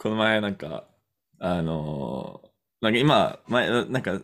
[0.00, 0.84] この前なんか、
[1.40, 2.50] あのー
[2.82, 4.22] なんか今、前、なんか、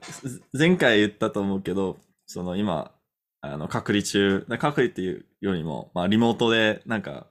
[0.59, 2.95] 前回言ったと思うけど、その今、
[3.43, 7.27] あの、隔離中、な隔離っていうよりも、まあ、リモートで、なんか、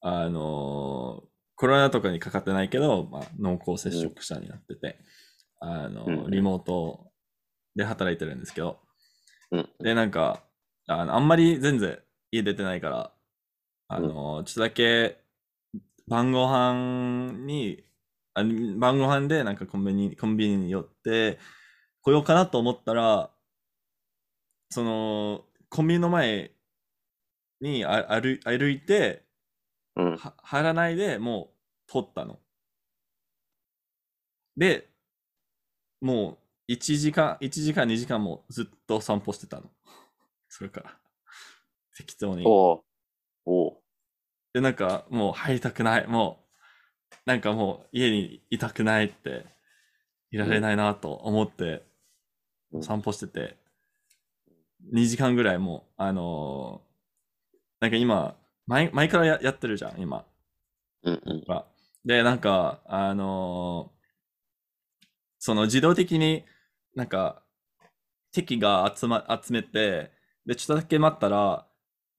[0.00, 4.98] あのーコロナとかにかかってないけど、まあ、濃厚接触者になってて、
[5.60, 7.12] あのーうんリモート
[7.76, 8.80] で働いてるんですけど、
[9.52, 9.68] うん。
[9.78, 10.42] で、なんか、
[10.88, 12.00] あの、あんまり全然
[12.32, 13.12] 家出てないから、
[13.86, 15.20] あの、ちょっとだけ
[16.10, 17.84] 晩ご飯に、
[18.34, 21.38] あ晩ご飯でなんかコンビニ、コンビニに寄って
[22.02, 23.30] 来ようかなと思ったら、
[24.70, 26.52] その、コンビニの前
[27.60, 29.24] にあ歩歩いて、
[29.96, 30.16] うん。
[30.16, 31.52] は入らないでも
[31.88, 32.40] う通ったの。
[34.56, 34.90] で、
[36.00, 39.70] もう1時間、1時間、2時間もずっと散歩してたの。
[40.48, 40.98] それから。
[41.96, 42.44] 適当に。
[42.46, 42.84] おう
[43.46, 43.79] おう
[44.52, 46.06] で、なんかもう入りたくない。
[46.06, 46.44] も
[47.12, 49.46] う、なんかもう家にいたくないって、
[50.32, 51.84] いられないなと思って
[52.72, 53.56] うん散歩してて、
[54.92, 56.90] 2時間ぐらいもう、あのー
[57.80, 60.24] なんか今、前前からややってるじゃん、今。
[61.02, 61.44] うんうん。
[61.46, 61.66] は
[62.04, 64.00] で、なんか、あのー
[65.38, 66.44] その自動的に
[66.94, 67.42] なんか
[68.32, 70.12] 敵が集ま、集めて、
[70.46, 71.66] で、ちょっとだけ待ったら、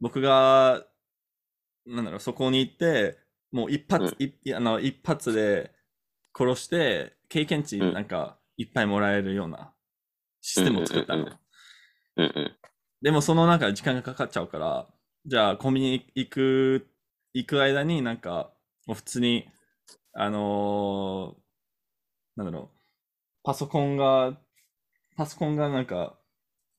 [0.02, 0.86] 僕が、
[1.92, 3.18] なんだろう、そこに行って、
[3.52, 5.72] もう一発、いいあの一発で
[6.38, 9.74] 殺して、経験値うんなんかいっぱいもらえるような
[10.42, 11.24] システムを作ったの。
[11.24, 11.38] うんうん
[12.18, 12.52] うんうん。
[13.02, 14.88] でもそのなんか時間がかかっちゃうから、
[15.26, 16.88] じゃあコンビニ行く、
[17.34, 18.54] 行く間になんか、
[18.88, 19.50] もう普通に、
[20.14, 21.42] あのー
[22.38, 22.78] なんだろう、
[23.44, 24.38] パソコンが、
[25.18, 26.18] パソコンがなんか、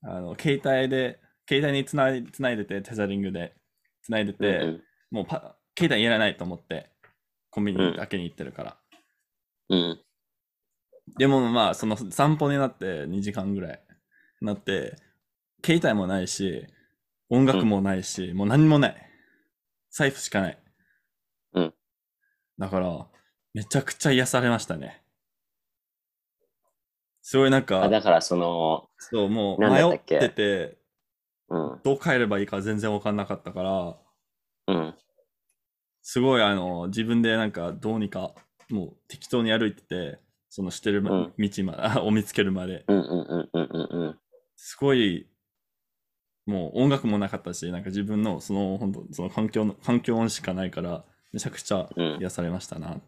[0.01, 3.53] あの、携帯で、携帯につないつないでて、テザリングで
[4.01, 4.83] つないでて、うん
[5.13, 6.89] もうパ携帯いらないと思って、
[7.51, 8.77] コンビニだけに行ってるから。
[9.69, 10.01] うん。
[11.17, 13.81] でもまあ、その散歩になって2時間ぐらい
[14.41, 14.95] なって、
[15.63, 16.65] 携帯もないし、
[17.29, 18.95] 音楽もないし、もう何もない。
[19.91, 20.57] 財布しかない。
[21.53, 21.73] うん。
[22.57, 23.07] だから、
[23.53, 25.03] めちゃくちゃ癒されましたね。
[27.21, 30.77] すごいなんあ、か、だからその、そう、もう迷ってて、
[31.49, 31.81] うん。
[31.83, 34.02] どう帰ればいいか全然わかんなかったから、
[34.67, 34.95] うん。
[36.01, 38.33] すごいあの、自分でなんかどうにか、
[38.69, 40.19] もう適当に歩いてて、
[40.49, 41.49] そのしてるまうん道
[42.05, 42.85] を見つけるまで。
[42.87, 44.19] うんうんうんうんうんうん。
[44.55, 45.27] すごい、
[46.45, 52.99] もう音楽もなかったし、なんか自分のその本当その環境の、環境音しかないから、めちゃくちゃうん癒されましたなっ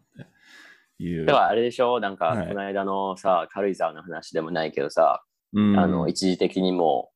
[0.98, 1.26] ていう。
[1.26, 2.00] だからあれでしょ？
[2.00, 5.24] なんか、はいこの間のさ、軽井沢の話でもないけどさ、
[5.54, 7.12] うん、あの、一時的にも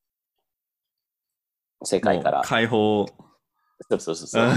[1.82, 3.08] う、世界から解放。
[3.88, 4.50] そうそうそうそう、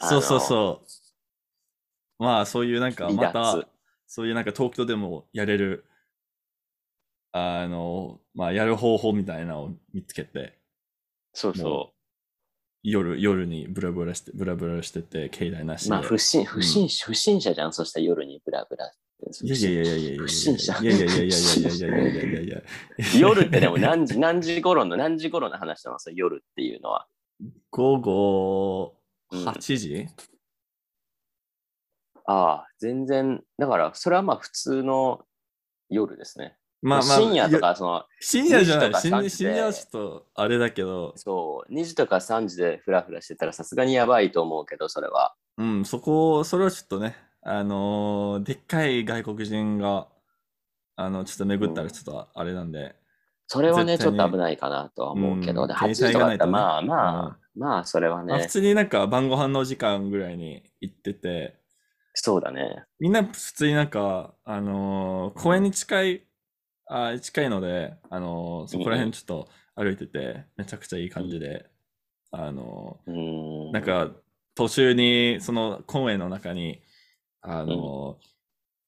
[0.00, 0.40] そうそうう。
[0.40, 2.22] そう。
[2.22, 3.66] まあ、そういうなんか、また、
[4.06, 5.84] そういうなんか東京でもやれる、
[7.32, 10.58] あの、まあ、やる方法みたいなのを見つけて、
[11.32, 11.92] そうそ
[12.84, 15.84] 夜、夜にブラブラして、ブラブラしてて、携帯なしう。
[15.86, 15.90] で。
[15.90, 17.72] まあ、不審、不審、不審者じゃん。
[17.72, 18.92] そしたら夜にブラブラ。
[19.42, 22.62] いやいやいやいやいやいや不審者いやいやいやいやいやいやいやいやいやいや
[23.18, 27.06] 夜ってでも何時、何時頃の、何時頃の話なのそれ夜っていうのは。
[27.70, 28.96] 午後
[29.30, 30.06] うん8時、
[32.26, 35.24] ああ、全然、だから、それはまあ普通の
[35.88, 36.56] 夜ですね。
[36.80, 38.88] まあまあ、深夜とか、その、深夜じゃない。
[38.90, 45.34] 2時とか深3時で深夜はちょっとあれだけど、そう、2時とか3時でフラフラしてたらさすがにやばいと思うけど、それは。
[45.56, 50.08] うん、そこ、それはちょっとね、あのーでっかい外国人が、
[50.96, 52.94] あの、ちょっと巡ったらちょっとあれなんで、
[53.46, 55.68] それはね、ちょっと危ないかなとは思うけど、うん。
[55.68, 61.56] で8時とかだったら、まあまあ、まあ、それはまあ、ね普、通になんか晩ご飯の時間ぐらいに行ってて、
[62.14, 62.84] そうだね。
[63.00, 66.26] みんな普通になんか、あのー公園に近い、
[66.86, 71.66] あ近いので、あのーそこら辺ちょっと歩いてて、めちゃくちゃいい感じで、
[72.30, 74.10] あのうーなんか、
[74.54, 76.80] 途中に、その公園の中に、
[77.42, 78.24] あのー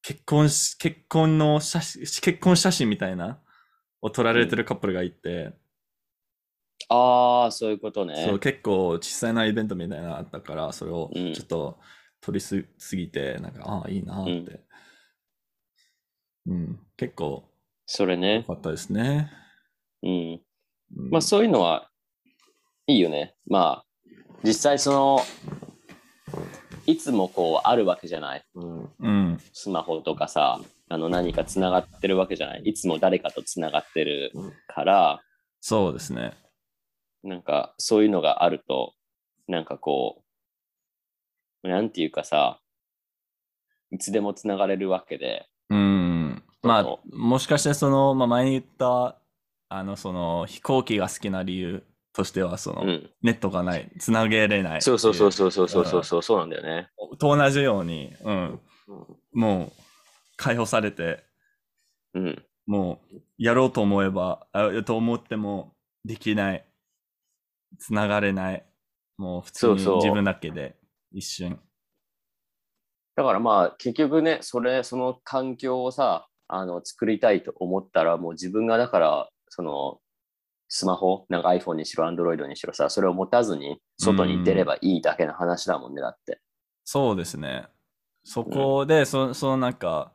[0.02, 3.40] 結婚し、結婚の写真、結婚写真みたいな、
[4.06, 5.52] を撮られてるカップルがいて、
[6.88, 8.24] ああ、そういうことね。
[8.24, 11.78] そう、結構小さいなイベントみたいなのあったから、それをうんちょっと
[12.20, 14.60] 撮りすすぎて、なんか、ああ、いいなって。
[16.46, 17.42] うん、結構良
[17.86, 18.44] それね。
[18.46, 19.30] かったですね。
[20.02, 20.40] うん。
[20.96, 21.90] うんまあ、そういうのは
[22.86, 23.34] いいよね。
[23.48, 24.10] まあ、
[24.44, 25.20] 実際その、
[26.86, 28.44] いつもこうあるわけじゃない。
[28.54, 32.62] うん、うん、スマホとかさ、あの何かつながってるわけじゃない。
[32.64, 34.32] いつも誰かとつながってる
[34.68, 35.22] から、
[35.60, 36.34] そうですね。
[37.22, 38.94] なんかそういうのがあると、
[39.48, 40.22] なんかこ
[41.64, 42.60] う、なんていうかさ、
[43.90, 45.46] いつでもつながれるわけで。
[45.70, 46.42] うん。
[46.62, 49.18] まあ、もしかしてその、まあ、前に言った、
[49.68, 56.88] あの、その飛行機が好きな理由としては、その、うん、ネットがない、つなげれないそうそうそうそうそうそうそう、そうなんだよね。
[57.18, 58.60] と同じように、うん。
[58.88, 59.72] うん、もう、
[60.36, 61.24] 解放されて、
[62.14, 62.44] うん。
[62.66, 65.74] もう、やろうと思えば、あと思っても、
[66.04, 66.64] できない。
[67.78, 68.66] つながれない。
[69.16, 70.76] もう、普通に自分だけで、
[71.12, 71.60] 一瞬。
[73.16, 80.00] だからまあ結局ね、それ、その環境をさ、あの作りたいと思ったら、もう自分がだから、その
[80.68, 86.40] スマホ、なんか iPhone にしろ Android にしろさ、それを持たずに外に出ればいいだけの話だもんね、だって。
[86.84, 87.66] そうですね。
[88.24, 90.12] そこで、そそのなんか、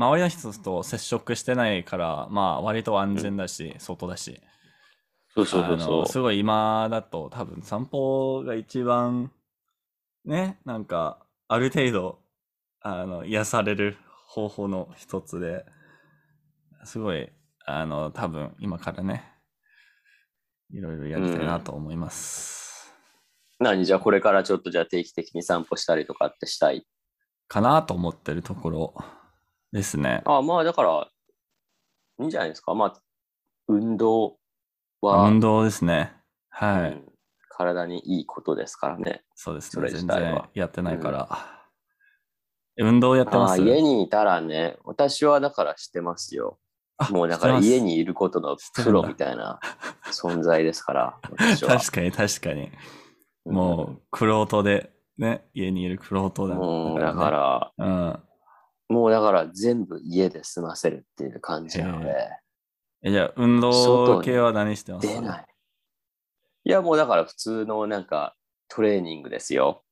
[0.00, 4.40] 周りの人と接触してないから、まあ、割と安全だし、外だし。
[5.34, 9.30] そうそうそうあそのすごい今だと多分散歩が一番
[10.24, 12.18] ねなんかある程度
[12.80, 15.64] あの癒される方法の一つで
[16.84, 17.30] すごい
[17.64, 19.22] あの多分今からね
[20.72, 22.92] いろいろやりたいなと思います、
[23.60, 23.64] う。
[23.64, 26.84] 何じゃあこれからちょっとじゃあ定期的に散歩したりとかってしたい？
[27.46, 28.94] かなと思ってるところ
[29.72, 30.22] ですね。
[30.24, 31.08] ああまあだから、
[32.20, 32.74] いいんじゃないですか。
[32.74, 33.02] まあ、
[33.68, 34.38] 運動
[35.00, 36.12] は、運動ですね。
[36.48, 37.10] はい、うん
[37.60, 39.22] 体にいいことですからね。
[39.34, 41.28] そうですそれね全然やってないから、
[42.78, 43.60] 運動やってます？
[43.60, 46.58] 家にいたらね、私はだからしてますよ。
[46.96, 49.60] あもうだから家にいることのプロみたいな
[50.06, 51.18] 存在ですから。
[51.60, 52.70] 確かに確かに。
[53.44, 53.54] うん。
[53.54, 58.20] もう、クロートで、ね、家にいるクロートだもうだねから、うん。
[58.90, 62.28] もうだから全部家で済ませるっていう感じなので、
[63.02, 65.46] えじゃあ、運動系は何してます出ない。
[66.64, 68.34] いや、もうだから普通のなんか
[68.68, 69.84] トレーニングですよ。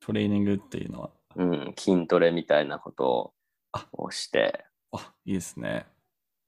[0.00, 1.10] トレーニングっていうのは？
[1.36, 3.32] うん、筋トレみたいなこと
[3.72, 5.86] あをして、あ、いいですね。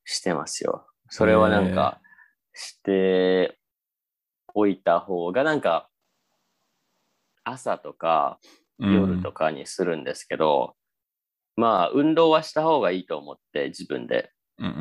[0.04, 0.87] してますよ。
[1.08, 2.00] それはなんか、
[2.52, 3.58] して
[4.52, 5.88] おいた方が、なんか、
[7.44, 8.40] 朝とか
[8.78, 9.46] 夜とか。
[9.46, 10.75] かにするんですけど、
[11.56, 14.30] まあ、運動はした方がいいと思って、自分で。
[14.58, 14.80] うんうんうん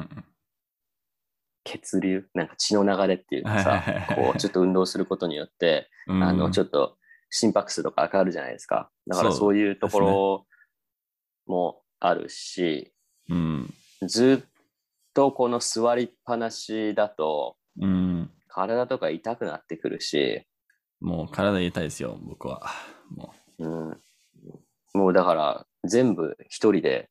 [0.00, 0.24] ん
[1.68, 2.24] 血流？
[2.32, 3.82] なんか血の流れっていうかさ
[4.14, 6.22] こうちょっと運動することによって、うん。
[6.22, 6.96] あのちょっっと
[7.30, 10.46] 心拍数とか上がるじゃないですかだからそういうところ
[11.46, 12.92] もあるし、
[13.28, 13.34] と。
[13.34, 13.74] うん。
[14.06, 14.48] ずっ
[15.14, 18.30] とこの座りっぱなしだとうん。
[18.48, 20.46] 体とか痛くなってくるし、
[21.00, 22.62] もう体痛いですよ、僕は。
[23.10, 24.00] もうん、
[24.94, 27.08] もうだから全部一人で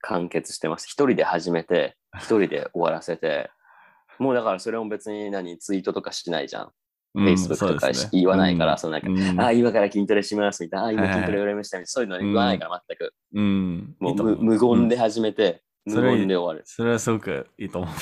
[0.00, 3.50] 完結してます一人で始めて一人で終わらせて
[4.18, 6.66] もうだからそれも別に何ツイートとかしないじゃん。
[6.66, 6.68] う。
[6.68, 6.72] うん
[7.14, 13.14] Facebook とかし言わないからそのなんかうんあ、今から筋トレしますみたいな、あ、今筋トレやりましたみたいな、そういうの言わないから全く。
[13.34, 13.94] うん。
[14.00, 16.66] もいう無無言で始めて、無言で終わる。
[16.66, 17.90] それはすごくいいと思う。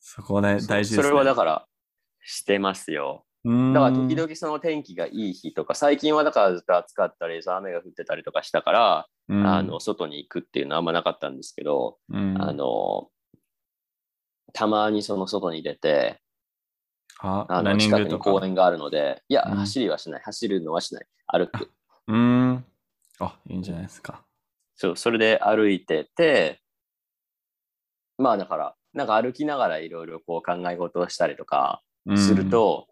[0.00, 1.02] そこね、大事です、ね。
[1.02, 1.66] それはだから、
[2.20, 3.24] してますよ。
[3.44, 13.08] らだから時々その天気がいい日とか、最近はだからずっと暑かったり、雨が降ってたりとかしたから、あの、外に行くっていうのはあんまなかったんですけど、うん、あの、
[14.52, 16.20] たまにその外に出て、
[17.20, 18.18] ああの近くに。
[18.18, 20.22] 公園があるので、いや、うん走りはしない。
[20.22, 21.06] 走るのはしない。
[21.26, 21.70] 歩く。
[22.08, 22.64] うーん。
[23.20, 24.24] あ、いいんじゃないですか。
[24.74, 26.60] そう、それで歩いてて、
[28.16, 31.82] まあだから、なんか歩きながらいろいろこう考え事をしたりとか
[32.16, 32.87] すると、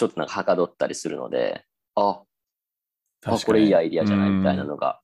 [0.00, 2.22] ちょっとなんかはかどったりするので、あ、
[3.26, 5.02] うん、あこれいいアイディアじゃないうんみたいなのが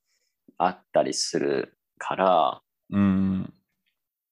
[0.56, 3.52] あったりするから、うん。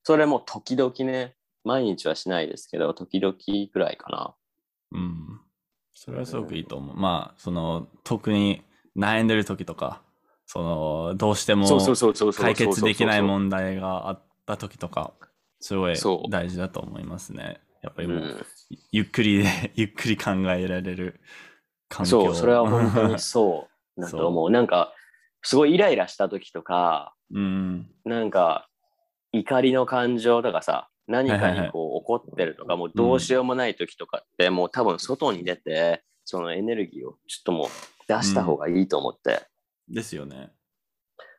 [0.04, 3.36] それも時々ね、毎日はしないですけど、時々
[3.74, 4.34] ぐらいかな。
[4.92, 5.40] うん。
[5.92, 6.96] それはすごくいいと思う。
[6.96, 8.62] まあ、その、特に
[8.96, 10.00] 悩んでる時とか、
[10.46, 11.66] その、どうしても。
[12.32, 13.26] 解決できないん。
[13.26, 15.12] 問題があった時とか、
[15.60, 15.96] すごい
[16.30, 17.60] 大事だと思いますね。
[17.84, 18.46] やっぱりもう、うん
[18.90, 21.20] ゆっくりで、 ゆっくり考えられる
[21.88, 22.10] 環境。
[22.24, 24.50] そう、それは本当に そうだと思う。
[24.50, 24.94] なんか、
[25.42, 27.90] すごいイライラした時とか、うん。
[28.04, 28.68] なんか、
[29.32, 37.68] 怒りの感情とかさ、何かにこう怒ってるとか、もうどうしようもない時とかって、もう多分外に出て、そのエネルギーをちょっともう
[38.08, 39.46] 出した方がいいと思って、
[39.88, 40.52] ですよね。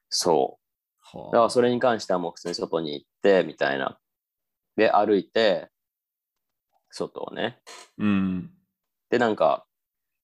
[0.10, 0.60] そ
[1.14, 1.18] う。
[1.18, 3.98] はだからそれに関してはもう普通に外に行って、みたいな。
[4.76, 5.70] で、歩いて、
[6.96, 7.60] 外をね。
[7.98, 8.52] うん。
[9.10, 9.66] で、なんか、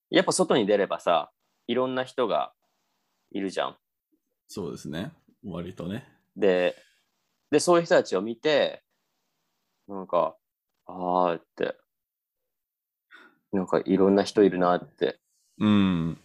[0.10, 1.32] やっぱ外に出ればさ、
[1.68, 2.54] いろんな人が
[3.32, 3.78] いるじゃん。
[4.48, 5.12] そうですね。
[5.44, 6.08] 割とね。
[6.36, 6.75] で、
[7.51, 8.84] で、そういう人たちを見て、
[9.88, 10.38] なんか、
[10.86, 11.75] あーって、
[13.51, 15.20] なんかいろんな人いるなって
[15.60, 16.18] うん。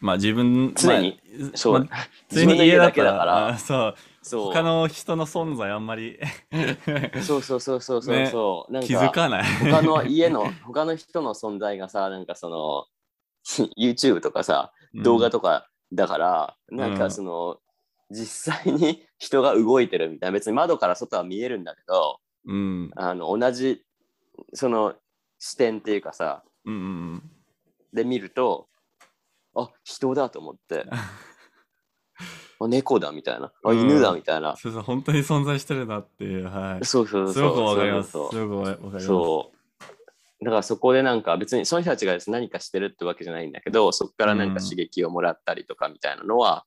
[0.00, 1.20] まあ自分、常に。
[1.38, 3.48] まあそう、まあ自分の家だけだから。
[3.48, 4.52] あそう、そう。
[4.52, 6.18] 他の人の存在あんまり。
[7.22, 9.44] そうそうそうそうそうそう、なん気づかない。
[9.44, 12.86] 他の家の他の人の存在がさなんかその
[13.78, 17.58] YouTube とかさ動画とかだから、なんかその、
[18.10, 20.32] 実際に人が動いてるみたいな。
[20.32, 22.90] 別に窓から外は見えるんだけどうん。
[22.96, 23.84] あの同じ
[24.54, 24.94] その
[25.38, 26.76] 視点っていうかさうんう
[27.16, 27.30] ん。
[27.92, 28.68] で見ると
[29.58, 30.86] あ人だと思って
[32.60, 36.84] あ猫だみたいなあうん犬だみたいな、そうそう、本当に存在してるなっていう、はい。
[36.84, 38.08] そうそうそうすごくわかります。
[38.08, 39.06] すそうそうごくわかります。
[39.06, 40.44] そう。
[40.44, 46.64] だからそこでなんか別にその人たちがです何かしてるってわけじゃないんだけど、そこからなんか刺激をもらったりとかみたいなのは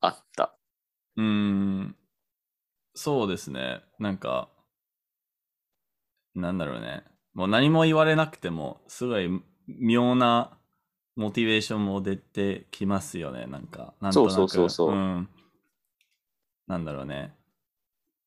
[0.00, 0.54] あった。
[1.16, 1.96] うーん。
[2.94, 3.82] そうですね。
[3.98, 4.48] なんか、
[6.34, 7.04] なんだろうね。
[7.34, 9.30] もう何も言われなくても、すごい
[9.66, 10.58] 妙な
[11.16, 13.46] モチベーションも出てきますよね。
[13.46, 14.32] なんか、なんとなく。
[14.34, 15.28] そうそうそうそううん。
[16.66, 17.34] なんだろうね。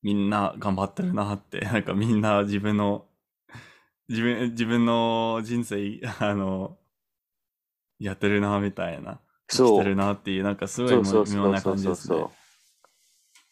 [0.02, 3.06] みんな頑張ってるなって、 なんかみんな自分の、
[4.08, 6.78] 自分、自分の人生、 あの、
[7.98, 9.20] やってるな、みたいな。
[9.48, 12.26] そうてるなっていう、なんかすごい妙な感じですね。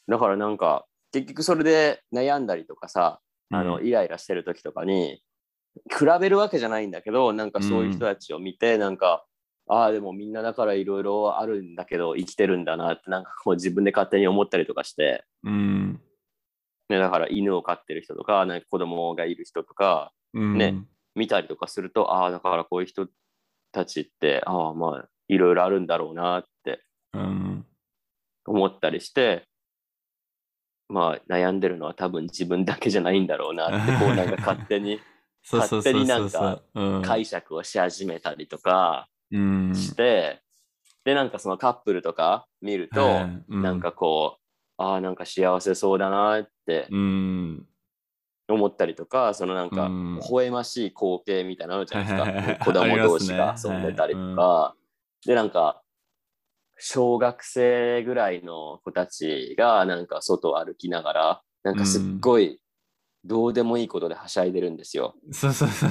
[0.08, 3.20] だからなんか結局それで悩んだりとかさ、
[3.50, 5.22] あのうんイライラしてる時とかに
[5.88, 9.24] 比べるわけじゃないんだけどなんかそういう人たちを見て、なんか
[9.68, 16.00] ああでもみんなだからいろいろあるんだけど生きてるんだなってなんかこう自分で勝手に思ったりとかして、うん。
[16.88, 20.76] ね、だから犬を飼ってる人とかなんか子供がいる人とかうん、ね
[21.14, 23.06] 見たりとかするとああだからこういう人
[23.70, 26.82] たちってああまあいろいろあるんだろうなって
[27.14, 27.66] うん。
[28.46, 29.44] 思ったりして
[30.88, 35.00] まあ悩んでるのは多分自分だけじゃないんだろうなってこうなんか勝手に
[35.50, 39.74] 勝手になんかうん、解釈をし始めたりとかうん。
[39.74, 40.42] して、
[41.04, 44.42] でなんかそのカップルとか見ると、はなんかこう
[44.82, 47.66] ああなんか幸せそうだなってうん。
[48.48, 50.14] 思ったりとかそのなんかうん。
[50.16, 52.64] 微笑ましい光景みたいなのあるじゃないですか。
[52.64, 54.74] 子供同士が遊んでたりとか、
[55.26, 55.82] でなんか
[56.78, 62.60] 小学生ぐらいの子たちがなんか外を歩きながらなんかすっごい
[63.24, 65.14] どうでもいいことではしゃいでるんですよ。
[65.30, 65.90] そうそうそう。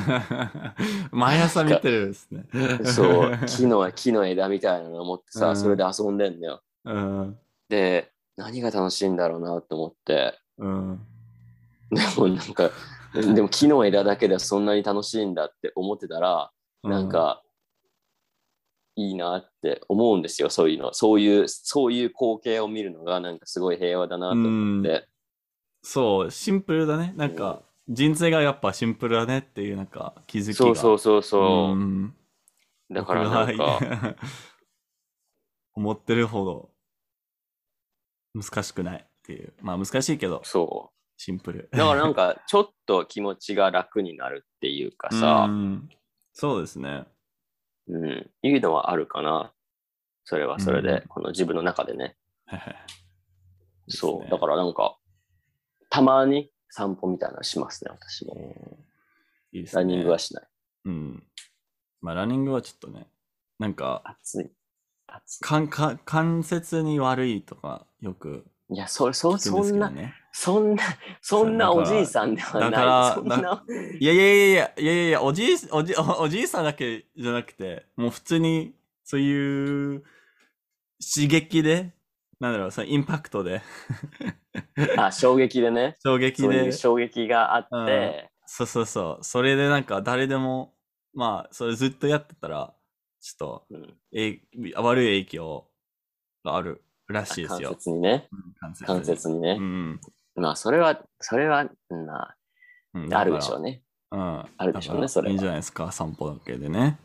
[1.12, 2.46] 毎朝見てるですね。
[2.84, 6.62] そう木の木の枝みたいなのを持ってさ、うんそれで遊んでんだよ。
[6.86, 7.38] うん。
[7.70, 11.00] で何が楽しいんだろうなと思ってうん。
[11.92, 12.72] でもなんか
[13.14, 16.52] でも木の枝だけでそんなに楽しいんだって思ってたら
[16.84, 17.44] なんか、
[18.96, 20.94] いいなって思うんですよ、そういうの。
[20.94, 25.08] そういう、そういう光景を見るのが、なんかすごい平和だなと思って。
[25.82, 27.14] そう、シンプルだね。
[27.16, 30.54] なんか、人生がやっぱシンプルだねっていう、なんか、気づきが。
[30.56, 31.76] そうそうそうそう。
[31.76, 32.14] ん
[32.92, 34.16] だからなん僕か、が
[35.74, 36.70] 思ってるほど
[38.34, 39.54] 難しくないっていう。
[39.62, 41.70] まあ難しいけど、そシンプル。
[41.72, 41.78] う。
[41.78, 45.90] だからなんか、ちょっと気持ちが楽になるっていうかさう、ん
[46.34, 47.06] そうですね。
[47.88, 49.54] うん、いうのはあるかな。
[50.24, 52.16] それはそれで、うんこの自分の中でね。
[53.88, 54.30] そう。
[54.30, 54.98] だからなんか、
[55.92, 58.36] たまに散歩みたいなのしますね、私も。
[59.52, 59.82] いいですね。
[59.82, 60.44] ランニングはしない。
[60.86, 61.24] うん。
[62.02, 63.06] まあランニングはちょっとね、
[63.60, 64.50] なんか、暑い。
[65.06, 65.70] 暑い。
[65.70, 69.92] か関節に悪いとかよくいや、そ、そ、そんな。
[70.32, 70.84] そんな、
[71.22, 72.72] そんなおじいさんではない。
[72.72, 73.64] だからそんな、
[74.00, 80.04] いやいやいやいやいやいやおじいおじおおじいさんだけじゃなくてもう普通にそういう
[81.14, 81.94] 刺激で
[82.42, 83.62] なんだろうそのインパクトで
[84.98, 85.96] あ、衝撃でね。
[86.04, 90.74] 衝撃でそういう衝撃があって、そうそうそうそれでなんか誰でも
[91.14, 92.74] まあそれずっとやってたら
[93.20, 94.42] ちょっとうんえ
[94.76, 95.68] 悪い影響
[96.44, 97.70] があるらしいです関よ。
[97.70, 98.28] 節にね。
[98.32, 99.62] うん関節関節にねう。
[99.62, 100.02] ん
[100.36, 102.38] まあ、それは、それは、うんまあ、
[102.94, 103.72] うん、あるでしょうね。
[103.72, 103.84] ね。
[104.12, 106.98] うん、あるでしょうねだからそれはいいんじゃないですか散歩だけでね。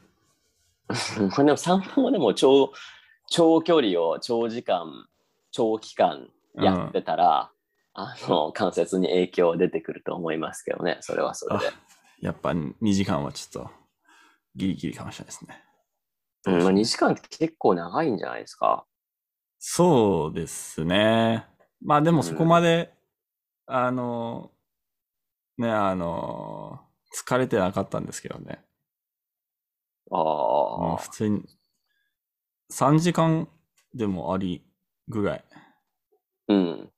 [0.89, 0.95] こ
[1.43, 2.73] れでも散歩もでも長、
[3.29, 5.07] 長距離を長時間、
[5.51, 7.51] 長期間やってたら、
[7.95, 10.99] あの、関節に影響出てくると思いますけどね。
[11.01, 11.67] それはそれで。
[12.21, 13.71] やっぱ2時間はちょっと
[14.55, 15.63] ギリギリかもしれないですね。
[16.47, 18.87] うん、まあ、2時間って結構長いんじゃないですか。
[19.59, 21.47] そうですね。
[21.83, 22.93] まあでもそこまで、
[23.67, 24.51] あの、
[25.59, 26.81] ね、あの、
[27.15, 28.61] 疲れてなかったんですけどね。
[30.11, 31.09] ああ普。
[31.11, 31.43] 通に
[32.71, 33.49] 3時間
[33.95, 34.65] でもあり
[35.09, 35.45] ぐらい、
[36.49, 36.91] うん。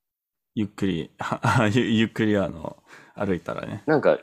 [0.55, 1.11] ゆっくり、
[1.73, 2.83] ゆゆっくりあの、
[3.15, 3.83] 歩いたらね。
[3.85, 4.19] なんか、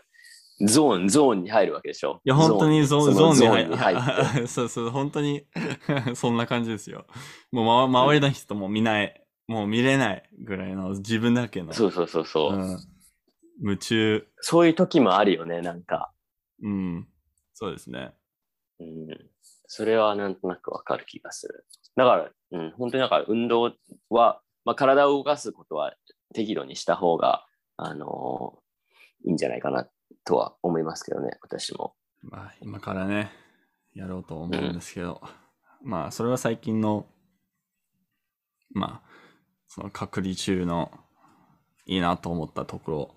[0.61, 2.21] ゾーン、ゾーンに入るわけでしょ？
[2.25, 4.43] いや、本当にゾーン、ゾーンに入に入って。
[4.45, 5.47] っ そうそう、本当に
[6.15, 7.07] そんな感じですよ。
[7.53, 12.79] もう、ま、周りの人も見ない、もう見れないぐらいの自分だけの、そうそうそうそう、うん、
[13.61, 16.13] 夢中、そういう時もあるよね、なんか。
[16.63, 17.09] うん、
[17.53, 18.15] そうですね。
[18.81, 19.09] うん。
[19.67, 21.67] それはなんとなくわかる気がする。
[21.97, 23.73] だから、うん、本当にだから運動
[24.11, 25.95] は、まあ、体を動かすことは
[26.35, 28.67] 適度にした方が、あのー
[29.25, 29.89] いいんじゃないかな
[30.25, 31.95] とは思いますけどね、私も。
[32.23, 33.31] まあ、今からね、
[33.95, 35.21] やろうと思うんですけど、
[35.83, 37.07] まあ、それは最近の、
[38.71, 39.09] まあ、
[39.69, 40.91] その隔離中の
[41.87, 43.15] いいなと思ったところ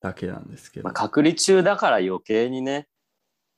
[0.00, 0.84] だけなんですけど。
[0.84, 2.88] まあ、隔離中だから余計にね、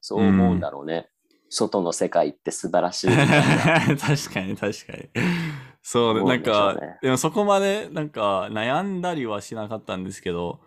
[0.00, 1.10] そう思うんだろうね。
[1.48, 3.96] 外の世界って素晴らしいみたいな。
[3.96, 5.08] 確かに確かに。
[5.82, 10.60] そう、思うなんか、でもそこまでなんか悩んだりはしなかったんですけど、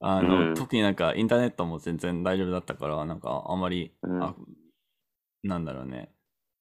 [0.00, 4.34] あの、うん特になんかインターネットも全然大丈夫だったから、なんかあんまり、うんあ
[5.42, 6.10] なんだろうね、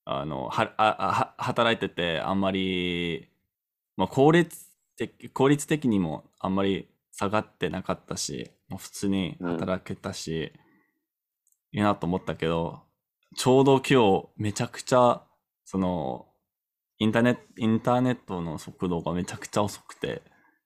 [0.06, 3.30] あの、は、あ、あは働いててあんまり、
[3.98, 10.54] まあ効率的、効率的にもあんまり下がってなかったし、もう普通に働けたし、
[11.72, 12.85] いいなと思ったけど、
[13.36, 15.22] ちょうど今日めちゃくちゃ、
[15.66, 16.28] その、
[17.00, 20.22] インターネット、インターネットの速度がめちゃくちゃ遅くて、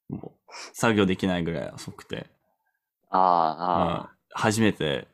[0.10, 2.28] もう作業できないぐらい遅くて、
[3.10, 5.08] ああ、あまあ初めて、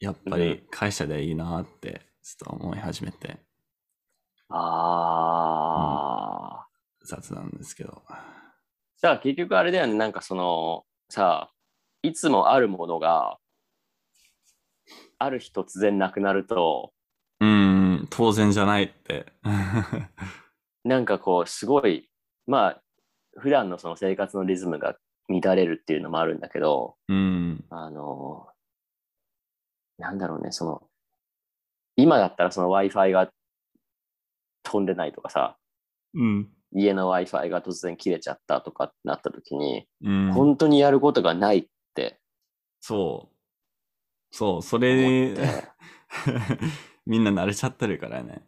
[0.00, 0.40] やっぱうん。
[0.40, 3.38] り会社でいいなって、ちょっと思い始めて、
[4.48, 6.68] あ、ああ。
[7.04, 8.02] 雑なんですけど。
[9.00, 11.50] じゃあ結局あれだよね、なんかその、さ、
[12.02, 13.38] いつもあるものが、
[15.22, 16.92] ある日突然なくなると、
[17.40, 17.48] うー
[18.02, 19.26] ん、当然じゃないって。
[20.84, 22.08] なんかこう、すごい、
[22.46, 22.82] まあ、
[23.38, 24.96] 普段のその生活のリズムが
[25.28, 28.48] 乱れるっていうのもあるんだけど、うん、あの、
[29.98, 30.82] なんだろうね、その、
[31.96, 33.30] 今だったらその Wi-Fi が
[34.64, 35.56] 飛んでないとかさ、
[36.14, 40.32] うん、家の Wi-Fi が突然切れちゃったとかなった時に、うん。
[40.32, 42.18] 本当にやることがないって
[42.80, 43.31] そう。
[44.32, 45.34] そう、そ思れ
[47.06, 48.42] みんな慣れちゃってるからね。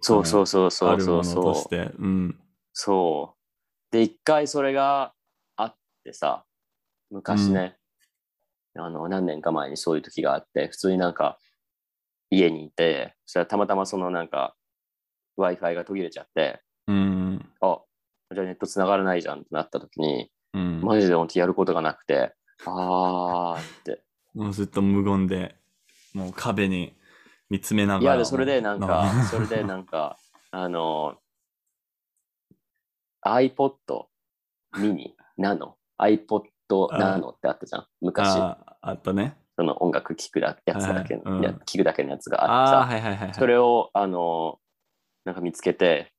[0.00, 1.68] そうそうそうあそうそうそうとし。
[1.68, 1.90] て。
[1.98, 2.38] うん。
[2.72, 3.92] そう。
[3.92, 5.14] で、一回それが
[5.56, 6.44] あってさ、
[7.10, 7.78] 昔ね、
[8.74, 11.38] あの、何年か前にそういう時があって、普通になんか
[12.30, 14.54] 家にいて、そしたらたまたまそのなんか
[15.38, 17.48] Wi-Fi が途切れちゃって、うん。
[17.60, 17.80] あ、
[18.34, 20.82] じゃあネット繋がらないじゃんってなった時に、うん。
[20.82, 22.34] マジで本当やることがなくて、
[22.66, 24.02] あーって。
[24.36, 25.56] もうずっと無言で、
[26.12, 26.94] もう壁に
[27.48, 28.02] 見つめながら。
[28.02, 30.18] いや、でそれでなんかな、それで なんか、
[30.50, 31.16] あの、
[33.24, 33.72] iPod
[34.74, 36.42] mini ナノ iPod
[36.98, 37.86] ナノってあったじゃん？
[38.02, 39.38] 昔、ああったね。
[39.56, 43.34] その音楽聴くだやつだけ、はいうんや聞くだけのやつがあってはいはいはいはい。
[43.34, 44.60] さ、それを、あの、
[45.24, 46.12] なんか見つけて、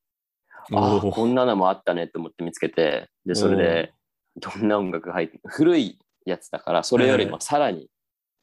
[0.73, 3.93] あこんなのもあったねと思って見つけて、で、それで、
[4.37, 7.91] どんな音楽が入って、古いやつだから、それよりもさらに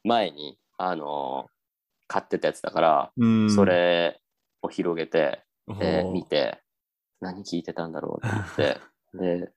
[0.05, 1.49] 前に、あの、
[2.07, 4.21] 買ってたやつだから、うん、それ
[4.61, 5.43] を広げて、
[5.79, 6.61] で、見て、
[7.21, 8.77] 何聞いてたんだろうと思って、
[9.15, 9.51] で、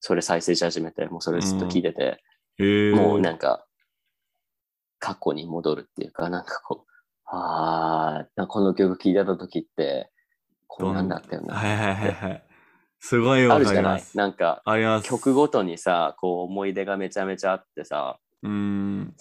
[0.00, 2.22] それ再生し始めて、もうそれずっと聞いてて、
[2.58, 3.66] へーもうなんか、
[4.98, 6.92] 過去に戻るっていうか、なんかこう、
[7.24, 10.10] ああ、この曲聴いてた時って、
[10.66, 11.54] こんなんだったよな。
[11.54, 12.44] はいはいはいはい。
[13.00, 14.02] すごいわあるじゃない？
[14.14, 14.62] なんか。
[15.02, 19.14] 曲ごとにさ、こう思い出がめちゃめちゃあってさ、うん。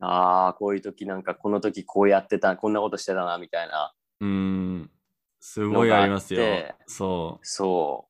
[0.00, 3.92] ああ、こういう時なんかこの時こうやってた、こんなことしてたな、みたいな。
[4.20, 4.90] うん。
[5.40, 6.74] すごいありますよのがあって。
[6.86, 7.38] そ。
[7.42, 8.08] そ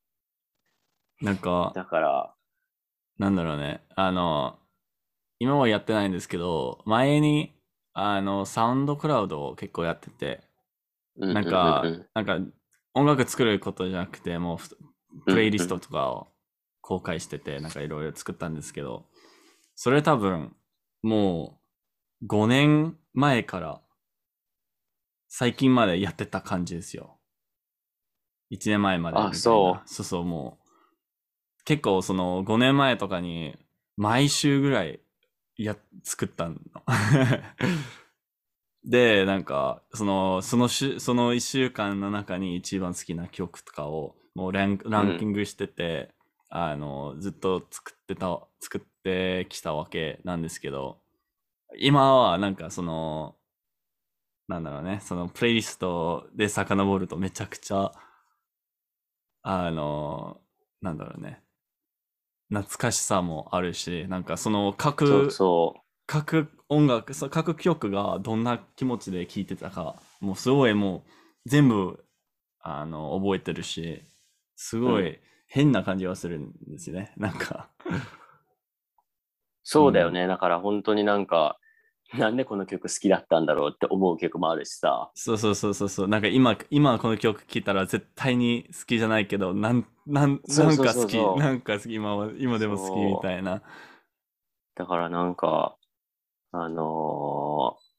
[1.21, 2.33] うなんかう。、だから、
[3.17, 3.81] なんだろうね。
[3.95, 4.59] あの、
[5.39, 7.53] 今はやってないんですけど、前に、
[7.93, 10.41] あの、サウンドクラウドを結構やってて、
[11.17, 12.39] うなんかうう、なんか、
[12.93, 14.77] 音楽作ることじゃなくて、もうふ、
[15.25, 16.27] プレイリストとかを
[16.81, 19.05] 公開してて、なんかいろいろ作ったんですけど、
[19.75, 20.55] それ多分、
[21.03, 21.58] もう、
[22.25, 23.81] 5年前から、
[25.27, 27.17] 最近までやってた感じですよ。
[28.51, 29.31] 1年前までみたいな。
[29.31, 33.55] あそうそうそう、もう、結構その5年前とかに、
[33.95, 35.01] 毎週ぐらい
[35.63, 36.55] や、作ったの。
[38.85, 46.13] で、なんか、その、そのし、その1週間の中に一番好きな曲とかを、もうランランキングしてて、
[46.49, 51.01] あの、ずっと作ってた、作ってきたわけなんですけど、
[51.77, 53.35] 今はなんかその、
[54.47, 57.91] なんだろうね、そのプレイリストで遡るとめちゃくちゃ、
[59.43, 60.41] あの、
[60.81, 61.43] なんだろうね、
[62.49, 65.29] 懐かしさもあるし、なんかそのそ各
[66.07, 71.03] 各音楽、そう各曲がどんな気持ちで聴いてたか、もうすごいも
[71.45, 72.03] う全部
[72.59, 74.01] あの覚えてるし、
[74.55, 77.13] すごい変な感じはするんですよね。
[77.17, 77.69] なんか。
[79.63, 80.27] そうだよね。
[80.27, 81.57] だから本当になんか、
[82.13, 85.11] なんでこの曲好きだったんだろうって思う曲もあるしさ。
[85.13, 86.07] そうそうそうそうそう。
[86.07, 93.61] なんか今、今この曲聴いたら絶対に好きじゃないけど、なん、なん、そうんか好き、そうそうなんか好き、今は、今でも好きみたいな。
[94.75, 95.75] だからなんか、
[96.51, 97.89] あのー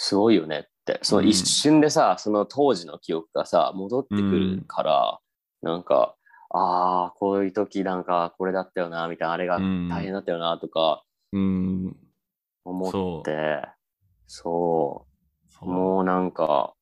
[0.00, 1.00] すごいよねって。
[1.02, 5.18] その一瞬でさ、その当時の記憶がさ、戻ってくるから、
[5.60, 6.14] なんか、
[6.50, 11.96] ああ、こういう時なんかこれだったよな、みたいな、あれがうん大変だったよな、とかうん、
[12.64, 13.62] 思そって、
[14.26, 15.52] そう。
[15.52, 15.68] そう。
[15.68, 16.74] もうなんか、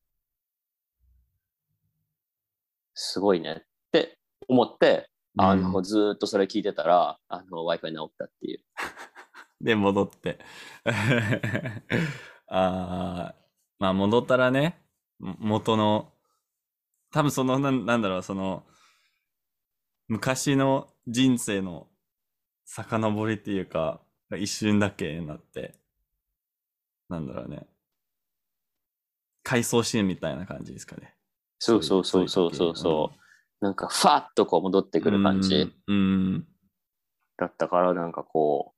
[2.94, 8.64] すごいねって思って、あの、うんずーっとそれ聞いてたら、あの、Wi-Fi 直ったっていう。
[9.60, 10.38] で、戻って。
[12.48, 13.46] あー
[13.78, 14.80] まあ、戻ったらね、
[15.18, 16.12] も元の、
[17.10, 18.64] 多分その、なんなんだろう、その、
[20.08, 21.88] 昔の人生の
[22.64, 24.00] 遡りっていうか、
[24.36, 25.74] 一瞬だけになって、
[27.08, 27.66] なんだろうね。
[29.42, 31.14] 回想シーンみたいな感じですかね。
[31.58, 33.64] そうそうそうそうそうそう。
[33.64, 35.94] なんか、ファッとこう戻ってくる感じうん。
[35.94, 35.94] う
[36.38, 36.46] ん。
[37.36, 38.76] だったから、なんかこう、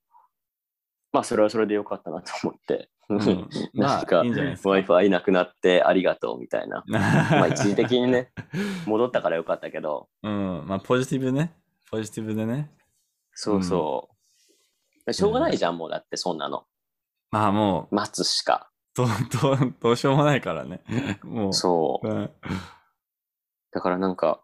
[1.11, 2.89] まあ、それはそれでよかったなと思って。
[3.09, 4.69] うんま なんかあ、いいんじゃないですか。
[4.69, 6.83] Wi-Fi なくなってありがとうみたいな。
[6.87, 6.99] ま
[7.31, 8.31] まあ、一時的にね、
[8.85, 11.53] 戻ったからよかったけど、うん、まあ、ポジティブね。
[11.89, 12.71] ポジティブでね。
[13.33, 14.09] そうそ
[15.07, 15.13] う。
[15.13, 16.65] しょうがないじゃん、もうだってそんなの。
[17.31, 18.69] まあ、もう、待つしか。
[18.95, 19.07] どう、
[19.41, 20.81] どう、どうしようもないからね。
[21.23, 21.53] もう。
[21.53, 22.07] そう。
[22.07, 22.31] うん。
[23.71, 24.43] だからなんか、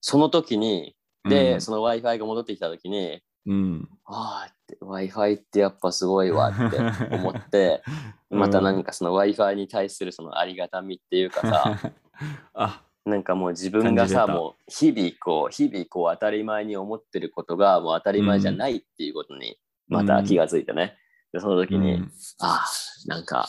[0.00, 0.96] その時に、
[1.28, 3.88] で、うんその Wi-Fi が戻ってきた時に、うん。
[4.04, 6.78] ああ、Wi-Fi ってやっぱすごいわって
[7.14, 7.82] 思っ て、
[8.30, 11.92] うんまたなんかその Wi-Fi に対するそのありがたみっていうかさ、
[12.54, 19.58] あ、なんかもう自分がさ、もう日々こう、日々こう当たり前に思ってることがもう当たり前じゃないっていうことに
[19.88, 20.96] また気がついてね。
[21.32, 22.66] で、その時に、うんああ、
[23.06, 23.48] なんか、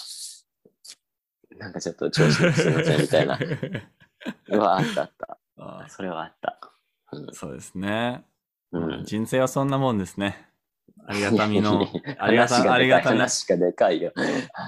[1.57, 3.39] なんかちょっと調子がすいませんみたいな。
[4.49, 5.37] うわ、あったあった。
[5.57, 6.59] あそれはあった。
[7.11, 8.25] うんそうですね。
[8.71, 10.49] うん人生はそんなもんですね。
[11.05, 11.81] ありがたみの、
[12.19, 14.13] ありが話た、ありがたみ、話がでかいよ。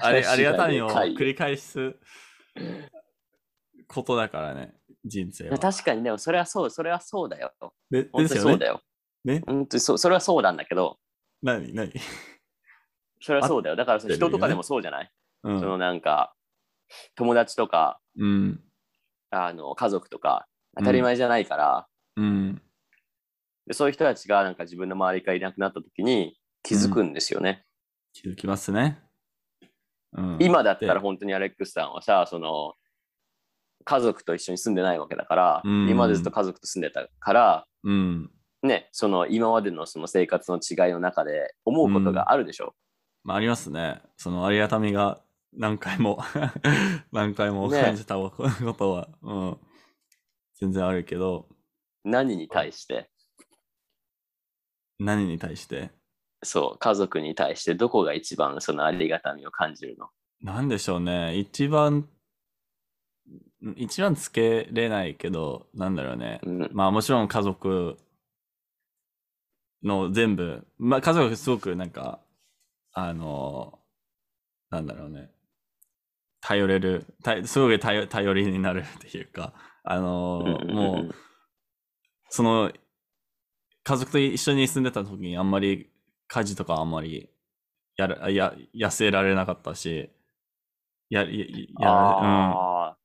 [0.02, 1.96] ありありがたみを繰り返す
[3.88, 5.58] ことだからね、人生は。
[5.60, 7.54] 確かにでもそれはそう、それはそうだよ。
[7.90, 8.52] で本ですよね。
[8.52, 8.82] そうだよ。
[9.24, 9.44] ね。
[9.46, 11.00] 本当にそうそれはそうなんだけど、
[11.42, 11.92] 何何？
[13.22, 13.76] それはそうだよ。
[13.76, 15.12] だから人とかでもそうじゃない、
[15.44, 15.80] うそのん。
[15.80, 16.36] なんか、
[17.16, 18.64] 友達とか、うん。
[19.32, 22.62] あの家族とか、当たり前じゃないから、うん。
[23.68, 27.66] でそういう人たちがなんか自分の周りからいなくなった時に気づくんですよね。
[28.14, 29.00] 気づきますね。
[30.14, 32.74] うん、今だったらで本当にアレックスさんはさ、その、
[33.84, 38.32] 家族と一緒に住んでないわけだから、うん今までずっと家族と住んでたから、うん。
[38.64, 42.74] ね、その今までのその生活の違いの中で思うことがあるでしょ。
[43.24, 44.02] まあ、ありますね。
[44.18, 45.22] そのありがたみが
[45.54, 46.20] 何回も
[47.12, 48.32] 何回もね感じたこ
[48.78, 49.58] とは、うん、
[50.56, 51.48] 全然あるけど、
[52.04, 53.12] 何に対して、
[55.00, 55.92] 何に対して？
[56.44, 60.10] そう、家族に対してどこが一番そのありがたみを感じるの？
[60.42, 61.38] なんでしょうね。
[61.38, 62.08] 一番、
[63.76, 66.40] 一番つけれないけど、なんだろうね。
[66.44, 66.70] うん。
[66.72, 67.98] まあもちろん家族
[69.84, 72.20] の全部、まあ家族すごくなんか、
[72.94, 73.80] あの、
[74.70, 75.32] なんだろうね。
[76.42, 79.54] 頼れる、たすごい頼頼りになるっていうか、
[79.84, 81.16] あの、もう、
[82.30, 82.72] その、
[83.86, 85.92] 家族と一緒に住んでた時にあんまり
[86.28, 87.30] 家事とかあんまり
[87.96, 90.10] やる、や、痩せられなかったし、
[91.10, 91.28] や、や、
[91.80, 92.96] や、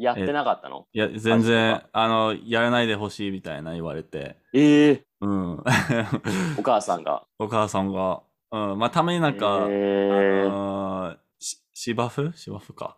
[0.00, 0.04] うん。
[0.04, 0.86] やってなかったの？
[0.94, 5.52] いや、全然、あの、やらないでほしいみたいな言われて、ええうん。
[6.58, 7.26] お母さんが。
[7.38, 10.46] お母さんが、うん、まあ、たまになんか、えー。
[10.46, 12.32] あのーし芝生？
[12.34, 12.96] 芝生か。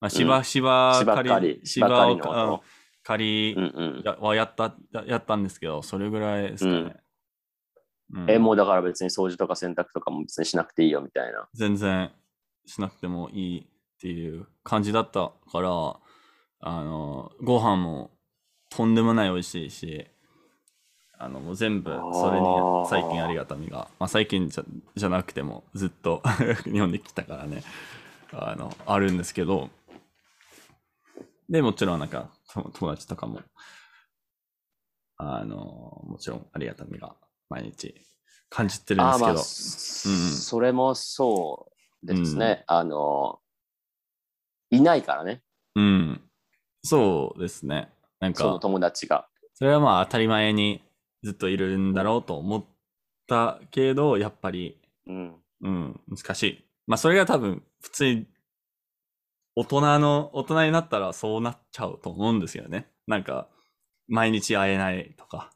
[0.00, 2.62] まあ、芝、芝芝刈り、芝刈り芝を
[3.04, 3.60] かうんの借り音。
[3.60, 4.02] うんうん。
[4.04, 6.76] やはやった、ややったんですけど、それぐらいですかね。
[6.76, 7.04] うん
[8.28, 11.48] え、もうだから別に掃除とか洗濯とかも別にしなくていいよみたいな。
[11.54, 12.10] 全然
[12.66, 13.64] しなくてもいいっ
[14.00, 15.96] ていう感じだったから、
[16.60, 18.10] あの、ご飯も
[18.70, 20.06] とんでもない美味しいし、
[21.18, 22.46] あの、もう全部それに
[22.88, 24.64] 最近ありがたみが、まあ最近じゃ
[24.94, 26.22] じゃなくてもずっと
[26.64, 27.62] 日本に来たからね、
[28.32, 29.70] あの、あるんですけど、
[31.48, 33.40] で、もちろんなんかと友達とかも、
[35.16, 37.14] あの、もちろんありがたみが
[37.48, 37.94] 毎日
[38.48, 39.30] 感じてるんですけど。
[39.30, 42.64] あーまあ、それもそうですね。
[42.66, 43.40] あの、
[44.70, 45.42] いないからね、
[45.76, 46.20] うん。
[46.82, 47.88] そうですね。
[48.20, 49.28] なんか、その友達が。
[49.54, 50.82] それはまあ当たり前に
[51.22, 52.64] ずっといるんだろうと思っ
[53.26, 55.36] たけど、やっぱり、うん。
[55.60, 56.64] うん、難しい。
[56.86, 58.26] まあそれが多分、普通に、
[59.56, 62.88] 大人の、大人になったらそうなっちゃうと思うんですよね。
[63.06, 63.48] なんか、
[64.08, 65.50] 毎日会えないとか、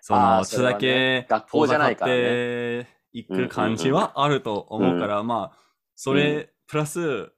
[0.00, 5.58] その、それだけ学校じゃないからね遠ざかっていく感じはあると思うから、まあ、
[5.94, 7.32] それ、プラス、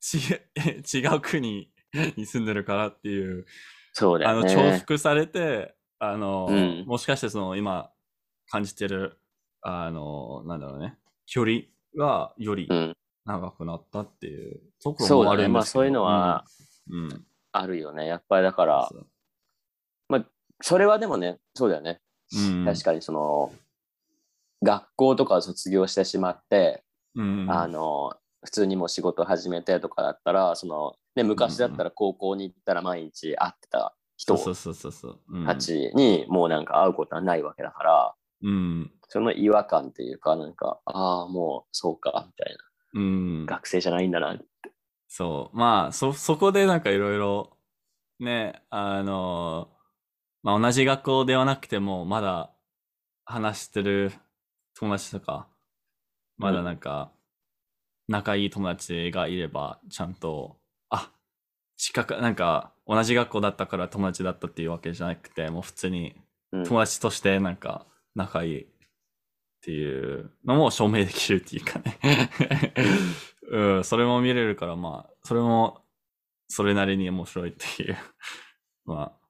[0.00, 0.18] ち、
[0.94, 1.72] 違う国
[2.16, 3.44] に住んでるからっていう、あの、
[3.92, 4.54] そうだよね。
[4.54, 7.90] 重複されて、あの、うんもしかしてその今
[8.48, 9.18] 感じてる、
[9.60, 11.62] あの、なんだろうね、距離
[11.96, 12.96] がよりうん。
[13.24, 14.60] 長くなったっていう
[14.98, 15.48] そうだね。
[15.48, 16.44] まあそういうのは
[17.52, 18.06] あるよね。
[18.06, 19.06] やっぱりだから、そう。
[20.62, 22.00] それはでもね、そうだよね。
[22.34, 23.52] うん、確かにその、
[24.62, 26.84] 学校とかを卒業してしまって、
[27.16, 42.56] うん、あの、普通にもう仕事始めてとかだったら、その、ね、昔だったら高校に行ったら毎日会ってた人たちにもうなんか会うことはないわけだから、うん、その違和感っていうか、なんか、ああ、もうそうか、みたい
[42.94, 44.38] うんな。、学生じゃないんだな。
[45.08, 47.56] そう、まあ、そ、そこでなんかいろいろ、
[48.20, 49.68] ね、あの、
[50.42, 52.52] まあ同じ学校ではなくても、まだ
[53.24, 54.12] 話してる
[54.74, 55.48] 友達とか、
[56.38, 57.12] まだなんか、
[58.08, 60.58] 仲いい友達がいれば、ちゃんと、
[60.90, 61.12] あ、
[61.76, 66.16] 近く、なんか、同じ学校だったから友達だったっていうわけじゃなくて、もう普通に
[66.52, 68.66] うん友達としてなんか仲いい
[69.62, 71.98] っていうのも証明できるっていうかね。
[73.48, 75.84] うん、それも見れるから、まあ、それも
[76.48, 77.96] それなりに面白いっていう、
[78.84, 79.20] まあ、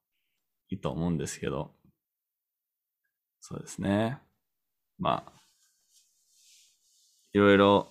[0.69, 1.75] いいと思うんですけど。
[3.41, 4.19] そうですね。
[4.97, 5.41] まあ、
[7.33, 7.87] いろいろ、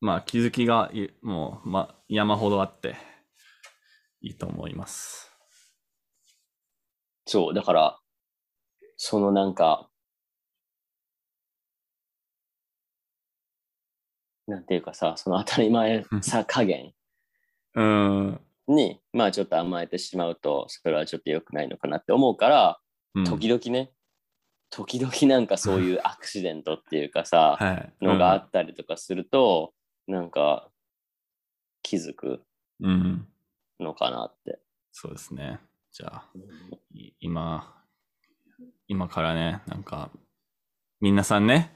[0.00, 2.94] まあ気づきがいもう、まあ、山ほどあって、
[4.20, 5.32] いいと思います。
[7.24, 7.98] そう、だから、
[8.98, 9.90] そのなんか、
[14.46, 16.92] なんていうかさ、その当たり前さ加減
[17.74, 18.40] うん。
[18.68, 22.80] に、まあちょっと甘えてしまうと、それはちょっと良くないのかなって思うから、
[23.14, 23.92] うん時々ね、
[24.70, 28.04] 時々なんかそういうアクシデントっていうかさ、はい。
[28.04, 29.72] のがあったりとかすると、
[30.06, 30.68] なんか
[31.82, 32.42] 気づく
[32.80, 32.90] うん。
[32.90, 33.28] うん。
[33.80, 34.58] のかなって。
[34.92, 35.60] そうですね。
[35.92, 36.30] じゃあ、
[36.92, 37.74] い今、
[38.88, 40.10] 今からね、なんか、
[41.00, 41.74] 皆さんね、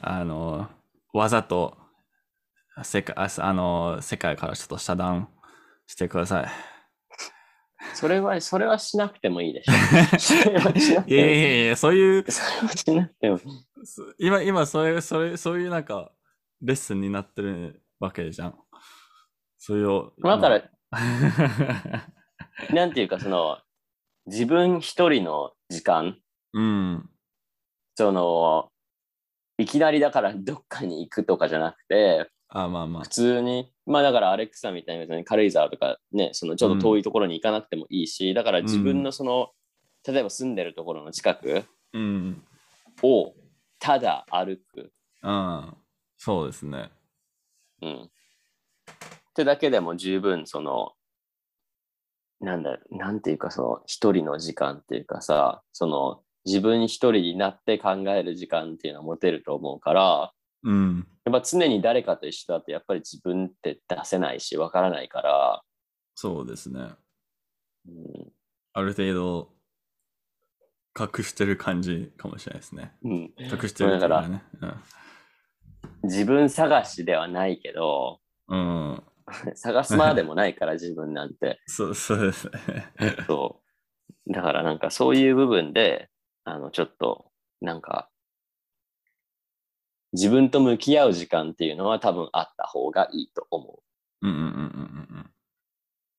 [0.00, 0.68] あの、
[1.12, 1.76] わざと、
[2.84, 5.28] 世界、ああの、世界からちょっと遮断
[5.86, 6.46] してください。
[7.94, 9.72] それは、それはしなくてもいいでしょ。
[11.06, 11.40] いやい。
[11.42, 13.38] やいや、そういう、それはしなくても
[14.18, 16.12] 今、今、それ、それ、そういうなんか、
[16.60, 18.58] レッスンになってるわけじゃん。
[19.58, 20.10] そういう。
[20.22, 22.08] だから、まあ
[22.72, 23.58] なんていうか、その、
[24.26, 26.18] 自分一人の時間、
[26.52, 27.10] うん。
[27.94, 28.70] その、
[29.58, 33.08] いきなりだからどっかに行くとかじゃなくて、あ、まあまあ普。
[33.08, 39.50] 通に、まあだからアレックスさんみたいに別に軽井沢とかね、そのちょっと遠いところに行かなくてもいいし、だから自分のその、
[40.06, 42.42] 例えば住んでるところの近くうん。
[43.02, 43.34] を
[43.78, 44.92] ただ歩く。
[45.22, 45.76] うん。
[46.16, 46.90] そうですね。
[47.82, 48.02] うん。
[48.04, 48.08] っ
[49.34, 50.92] てだけでも十分その、
[52.40, 60.32] なんだ、なんていうかその一人の時間っていうかさ、その自分一人になって考える時間っていうのは持てると思うから、
[60.68, 61.06] うん。
[61.24, 65.62] やっぱ常に誰かと一緒だとやっぱり自分って出せないしわからないから、
[66.14, 66.80] そうですね。
[67.88, 68.38] うん
[68.74, 69.50] ある程度、
[70.96, 72.92] 隠してる感じかもしれないですね。
[73.02, 74.42] うん、隠してるっていうかね。
[76.04, 78.90] 自分探しではないけど、うん。
[78.90, 79.02] うん。
[79.56, 81.60] 探すまでもないから自分なんて。
[81.66, 82.52] そう、そうですね。
[83.26, 83.62] そ
[84.28, 84.32] う。
[84.32, 86.08] だからなんかそういう部分で、
[86.44, 88.10] あの、ちょっと、なんか、
[90.12, 93.80] 自分と向き合う時間っていうのは多分あった方がいいと思
[94.22, 94.26] う。
[94.26, 95.30] うんうんうんうんうん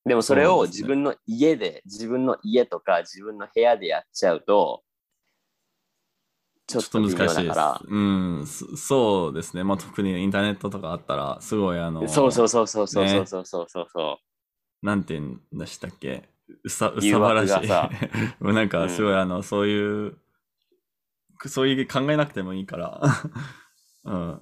[0.06, 4.82] でもそれを自分の家で、自分の家とか自分の部屋でやっちゃうと、
[6.66, 7.60] ちょっと難しいです。
[7.88, 9.64] うん、そそうですね。
[9.64, 12.08] まあ、特にインターネットとかあったら、すごいあの、ら。
[12.08, 14.20] そうそうそうそうそうねそうそうそうそうそ
[14.82, 14.86] う。
[14.86, 16.30] なんて言うんでしたっけ？
[16.64, 17.68] うさ、う誘さばらしい。
[18.42, 20.18] なんか、うんすごいあの、そういう、
[21.46, 23.02] そういう考えなくてもいいから、
[24.04, 24.42] うん。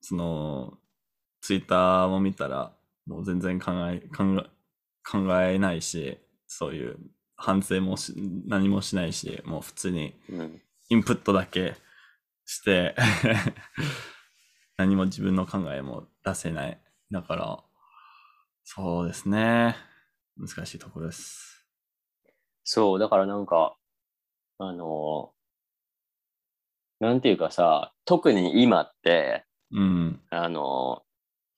[0.00, 0.78] その、
[1.40, 2.72] ツイッターも見たら、
[3.06, 4.50] もう全然考え、考え、
[5.04, 6.98] 考えないし、そういう、
[7.40, 8.14] 反省もし
[8.46, 10.60] 何もしないし、もう普通にうん。
[10.90, 11.76] インプットだけ
[12.44, 12.96] して、
[14.76, 16.80] 何も自分の考えも出せない。
[17.10, 17.64] だから、
[18.64, 19.76] そうですね。
[20.36, 21.66] 難しいところです。
[22.64, 23.76] そう、だからなんか、
[24.58, 25.32] あの、
[27.00, 30.20] なんていうかさ、特に今って、うん。
[30.30, 31.02] あの、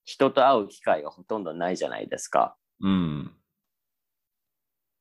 [0.05, 2.57] 人と会う機会がほとんどないじゃないですか。
[2.81, 3.33] うん。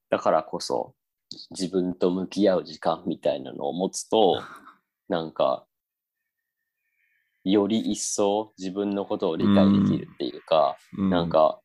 [0.09, 0.95] だからこそ、
[1.51, 4.41] 自分と向き合う時間みたいなのを持つと、
[5.09, 5.65] なんか、
[7.43, 11.59] より一層自分のことを理解できるっていうか、うんなん、か、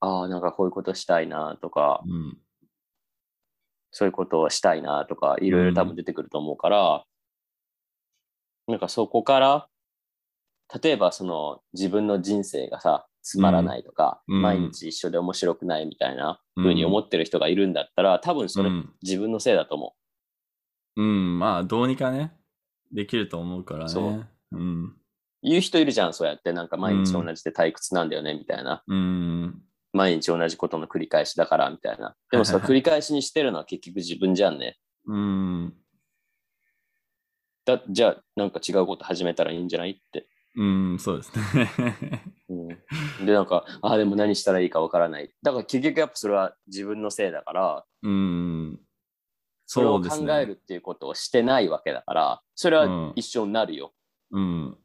[0.00, 2.38] ああ、なんかこういうことしたいなとか、うん。
[3.90, 7.04] そういうことをしたいなとか、いろいろ多分出てくると思うから、
[8.68, 9.68] なんかそこから、
[10.82, 19.94] 例えばその自分の人生がさ、つまらないとか、うん毎日一緒で面白くないみたいなうん風に思ってる人がいるんだったら、多分それうん自分のせいだと思
[20.96, 22.32] うん、まあ、どうにかね、
[22.92, 23.88] できると思うからね。
[23.88, 24.84] そううん。
[24.84, 24.92] う。
[25.42, 28.82] 言う人いるじゃん、そうやって、なんか毎日うん同じで退屈なんだよね、みたいな。
[28.86, 29.62] うん。
[29.92, 32.16] 毎日同じことの繰り返しだから、みたいな。
[32.30, 34.78] でもその繰り返しにしてるのは結局自分じゃんね。
[35.06, 35.74] うん。
[37.76, 40.28] だじゃあ、なんか違うこと始めたらいいんじゃないって。
[40.56, 41.70] うん、そうですね。
[42.48, 42.54] う
[43.22, 45.30] ん、で、なんか、ああ、でも何したらいいかわからない。
[45.42, 48.80] だから結局やっぱそれは自分のせいだから、うん。
[49.66, 50.32] そうですね。
[50.40, 53.92] えるっていうことをしてないわけだから、それうんは一緒になるよ。
[54.30, 54.76] うん。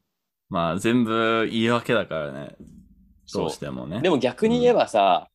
[0.50, 2.56] まあ、全部言い訳だからね。
[3.26, 4.02] そうどうしてもね。
[4.02, 5.30] でも逆に言えばさ、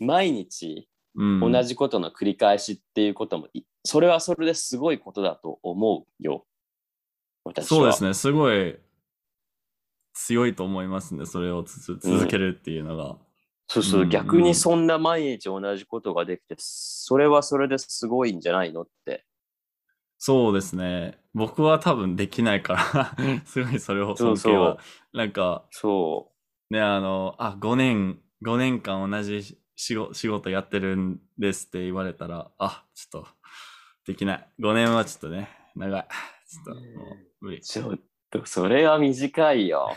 [0.00, 6.44] 毎日うん、同じことの繰り返しっていうことも、いそれはそれですごいことだと思うよ。
[7.44, 7.68] 私は。
[7.68, 8.14] そうですね。
[8.14, 8.78] すごい
[10.14, 11.26] 強いと思いますね。
[11.26, 13.16] それを続けるっていうのが。
[13.66, 19.24] そうそう、うん逆にそんな毎日同じことができて、それはそれですごいんじゃないのって。
[20.18, 21.18] そうですね。
[21.34, 24.78] 僕は多分できないから、 すごいそれを尊敬は。
[24.78, 24.78] そ
[25.12, 25.16] う。
[25.16, 26.32] なんか、そ
[26.70, 33.28] ね、あの、あ、5年、5年間同じ仕事仕事やってるんですって言われたら、あ、ちょっと、
[34.06, 34.48] できない。
[34.60, 36.06] 5年はちょっとね、長い。
[36.48, 37.60] ちょっと、もう無理う。。
[37.60, 37.98] ちょっ
[38.30, 39.90] と、それは短いよ。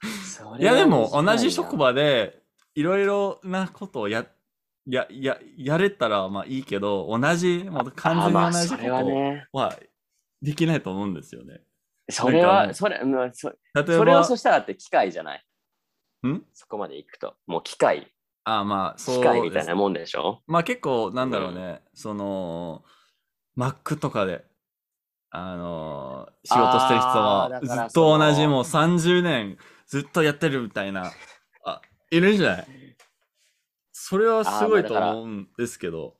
[0.26, 2.42] そいや、でも、同じ職場で、
[2.74, 4.26] いろいろなことをや、
[4.86, 9.46] や、や、やれたら、まあいいけど、同じ、もう完全にあまあ、同じことね。
[9.52, 9.78] は
[10.42, 11.62] できないと思うんですよね。
[12.10, 15.46] それは、それ、まあそ例えば、それをそしたらって機械じゃない。
[16.26, 16.44] ん？
[16.52, 17.36] そこまで行くと。
[17.46, 18.12] もう機械、
[18.44, 20.42] あ、まあ、そう機械みたいなもんでしょ？
[20.46, 22.84] まあ結構、なんだろうね、その、
[23.56, 24.44] Mac とかで、
[25.36, 31.10] あのー仕事してる人は、ずっと同じもう30年ずっとやってるみたいな、
[31.64, 32.66] あ、いるんじゃない？
[33.92, 36.14] それはすごいと思うんですけど、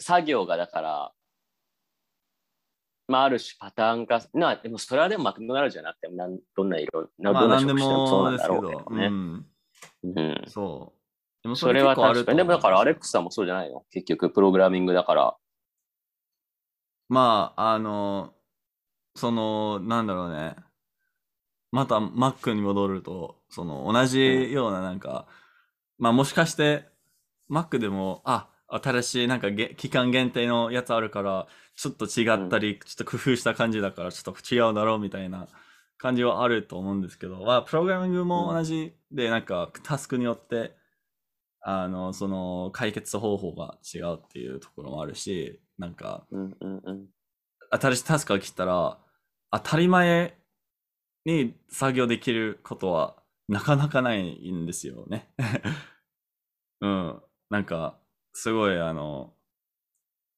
[0.00, 1.12] 作業がだから、
[3.08, 9.06] まあ、ある種パターン化、なでもそれはでもマクドナルドじゃなくてもなん、どんな色、などんな職種でもそうなんだもですけど、ろうけどね。
[9.06, 9.46] うん、
[10.16, 11.42] うんそう。
[11.42, 12.38] でもそれは確かに。
[12.38, 13.84] でもだからアレックススさんもそうじゃないの？
[13.90, 15.36] 結局プログラミングだから。
[17.08, 18.34] まあ、あの、
[19.14, 20.56] その、なんだろうね。
[21.70, 25.26] また Mac に戻ると、その同じようななんか、
[25.98, 26.84] まあもしかして
[27.50, 35.48] Mac でも、あ、新しいなんかげ期間限定のやつあるから、ちょっと違ったり、ちょっと工夫した感じだから、ちょっと違うだろうみたいな
[35.96, 40.76] 感じはあると思うんですけど、まあ、プログラミングも同じで、なんかタスクによって、
[41.60, 47.06] あの、その解決方法が違うっていうところもあるし、なんか、うんうんうん。
[47.70, 48.98] 新しいタスクが来たら、
[49.50, 50.36] 当たり前
[51.24, 53.16] に作業できることは
[53.48, 55.28] なかなかないんですよね。
[56.80, 57.22] うん。
[57.50, 57.98] なんか、
[58.32, 59.34] すごいあの、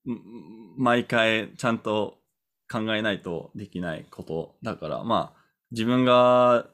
[0.09, 2.19] ん毎回ちゃんと
[2.71, 6.67] 考えないとできないことだから、まあ、自分が、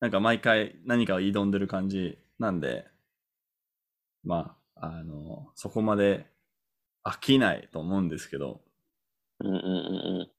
[0.00, 2.86] なんか毎回何かを挑んでる感じなんで、
[4.24, 6.26] まあ、あの、そこまで
[7.04, 8.60] 飽きないと思うんですけど、
[9.40, 9.62] うんうんうんう
[10.24, 10.30] ん。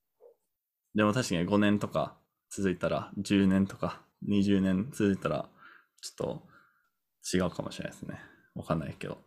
[0.96, 2.18] でも確かに5年とか
[2.50, 5.50] 続いたら、10年とか20年続いたら、
[6.02, 6.42] ちょっ
[7.32, 8.20] と違うかもしれないですね。
[8.56, 9.18] わかんないけど。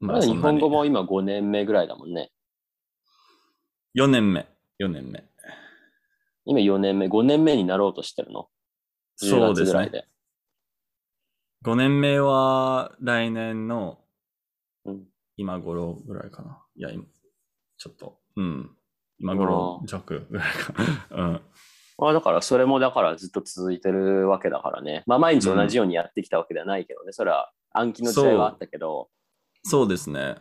[0.00, 2.30] まだ日本語も今5年目ぐらいだもんね。
[3.96, 4.48] 4年目。
[4.80, 5.24] 4年目。
[6.44, 8.48] 今4年目、5年目になろうとしてるの
[9.22, 9.64] ？10そうですね。
[9.64, 10.08] 月ぐらいで。
[11.64, 13.98] 5年目は来年の
[14.84, 15.11] うん
[15.42, 16.62] 今頃ぐらいかな。
[16.76, 17.02] いや、今、
[17.76, 18.70] ちょっと、うん。
[19.18, 21.06] 今頃弱ぐらいかな。
[21.10, 21.40] うん。
[21.98, 25.02] まあだからそれもだからずっと続いてるわけだからね。
[25.06, 27.10] まあ毎日同じようにやってきたわけではないけどね。
[27.12, 29.10] それは暗記の時代はあったけど、
[29.64, 30.36] そうですね。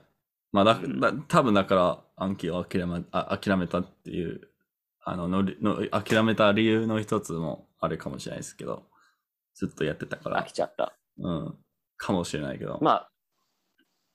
[0.52, 4.50] まあだ、うんだ多分だから暗記を諦めあ諦めたっていう
[5.04, 8.84] あののりの諦めた理由の一つもあるかもしれないですけど
[9.56, 10.96] ずっとやってたから飽きちゃった。
[11.18, 11.58] うん
[12.02, 13.11] かもしれないけど、まあ、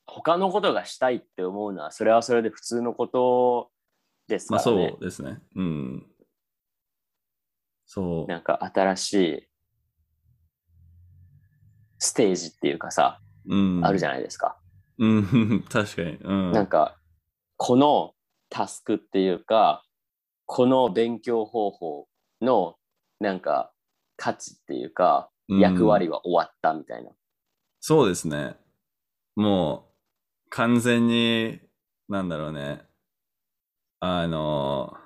[0.06, 3.70] 他のことがしたいって思うのは、それはそれで普通のこと
[4.28, 4.88] ですまあからね。
[4.90, 6.06] そうですねうん
[7.86, 9.48] そうなんか新しい
[11.98, 14.58] ステージっていうかさ、うんあるじゃないですか。
[14.98, 16.96] うん確かにうんなんか、
[17.56, 18.14] この
[18.48, 19.84] タスクっていうか、
[20.46, 22.08] この勉強方法
[22.40, 22.76] の
[23.20, 23.72] なんか
[24.16, 27.10] 価値っていうか、うん役割は終わったみたいな。
[27.80, 28.56] そうですね。
[29.36, 29.95] もう、
[30.50, 31.60] 完全に、
[32.08, 32.82] なんだろうね。
[34.00, 34.96] あの、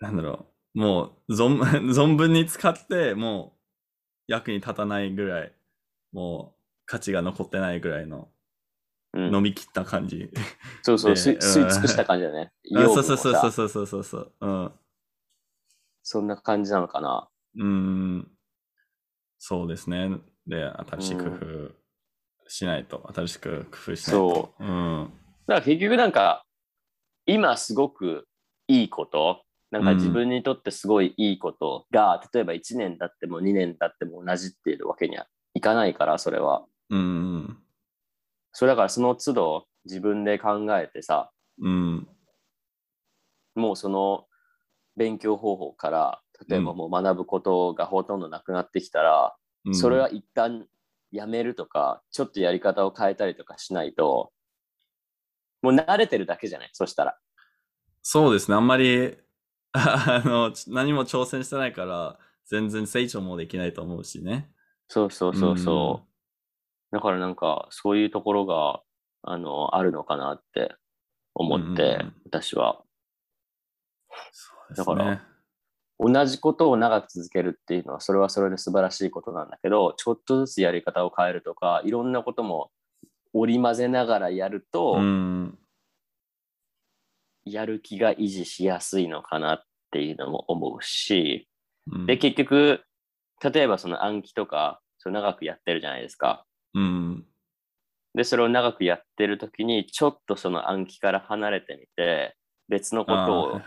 [0.00, 0.78] なんだろう。
[0.78, 1.58] もう、存
[1.92, 3.56] 存分に使って、も
[4.28, 5.54] う、役に立たないぐらい、
[6.12, 8.28] もう、価値が残ってないぐらいの、
[9.14, 10.30] うん飲み切った感じ。
[10.82, 12.52] そうそう、で吸い尽くした感じだね。
[12.72, 14.32] そうそうそうさそうそうそうそう。
[14.40, 14.72] うん。
[16.02, 17.28] そんな感じなのかな。
[17.56, 18.30] うーん。
[19.38, 20.20] そうですね。
[20.46, 21.87] で、新しい工夫
[22.48, 24.30] しないと、新しく工夫しないと。
[24.34, 25.12] そうん。
[25.46, 26.44] だから結局なんか、
[27.26, 28.26] 今すごく
[28.66, 36.64] いいこと、なんか自分にとってすごいいいことが、例えば1年経っても2年経っても同じっていうわけにはいかないから、それは。
[36.90, 37.58] うん。
[38.52, 41.30] それだからその都度自分で考えてさ、
[41.60, 42.08] うん。
[43.54, 44.24] もうその
[44.96, 49.34] 勉強方法から、例えばもう学ぶことがほとんどなくなってきたら、
[49.66, 50.66] うんそれは一旦
[51.10, 54.32] やめるとか、ちょっとやり方を変えたりとかしないと、
[55.62, 56.70] もう慣れてるだけじゃない？
[56.72, 57.18] そしたら。
[58.02, 58.56] そうですね。
[58.56, 59.16] あんまり、
[59.72, 64.50] あの、ち何も挑戦してないから、全然成長もできないと思うしね。
[64.88, 66.94] そうそうそうそう。
[66.94, 68.82] だからなんかそういうところが
[69.22, 70.74] あのあるのかなって
[71.34, 72.82] 思って、うんうん私は
[74.32, 74.84] そうですね。
[74.84, 75.22] だから
[75.98, 82.70] 同じことを長く続けるっていうのはそれはそれで素晴らしいことなんだけどちょっとずつやり方を変えるとかいろんなことも
[83.32, 85.58] 織り交ぜながらやると、うん。
[87.44, 91.48] やる気が維持しやすいのかなっていうのも思うし、
[91.90, 92.80] うんで結局
[93.42, 96.44] 例えばその暗記とかそれ長くやってるじゃないですか。
[96.74, 97.24] うん。
[98.14, 102.36] で、それを長くやってる時に、ちょっとその暗記から離れてみて、
[102.68, 103.60] 別のことを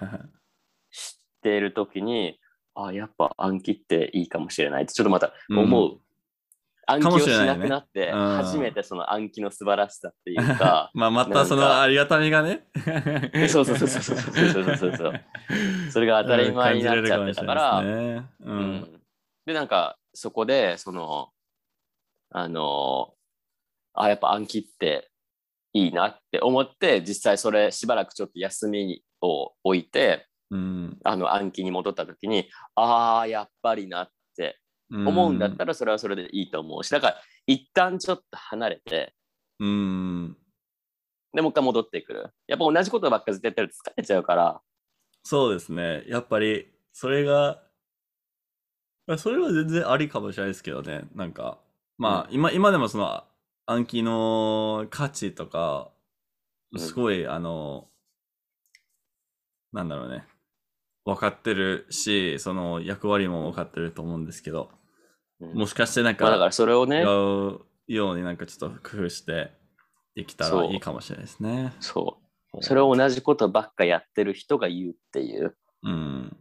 [1.42, 2.40] っている時に、
[2.76, 6.00] あやっぱ暗記っていいかもしれないって、ちょっとまた思う。
[6.88, 12.68] 暗記かもをしなくなって、うん初めてその暗記の素晴らしさっていうか、 まあ、またそのありがたみがね。
[13.50, 15.22] そうそうそうそうそうそうそうそう
[15.92, 19.02] それが当たり前になっちゃってたから、うん
[19.46, 21.30] で、なんか、そこで、その、
[22.30, 23.14] あの、
[23.94, 25.10] あ、やっぱ暗記って
[25.74, 31.00] いいなって思って、実際それしばらくちょっと休みを置いて、うん。
[31.04, 34.60] あの暗記に戻った時に、ああ、やっぱりなって
[34.92, 39.14] 思うんだったら、それはそれでいいと思うし、だから、一旦ちょっと離れて、
[39.60, 40.38] うん。
[41.34, 42.30] で、もう一回戻ってくる。
[42.48, 44.62] やっぱ同じことばっかずっとやってると疲れちゃうから、
[45.24, 46.04] そうですね。
[46.08, 47.64] やっぱり、それが、
[49.08, 51.04] まあそれは全然ありかもしれないですけどね。
[51.16, 51.60] なんか、
[51.98, 53.24] まあ、今、今でもその
[53.66, 55.92] 暗記の価値とか、
[56.74, 57.90] うんすごい、あの、
[59.74, 60.26] なんだろうね。
[61.06, 64.70] 分かってるし、その役割も分かってると思うんですけど、
[65.40, 65.54] うん。
[65.56, 69.52] もしかしてなんまあ、だかか、らそれをね違、うようになんかちょっと工夫して
[70.16, 71.74] できたらいいかもしれないですね。
[71.80, 72.18] そ
[72.54, 72.64] う。
[72.64, 76.38] それを同じことばっかやってる人が言うっていう、うん。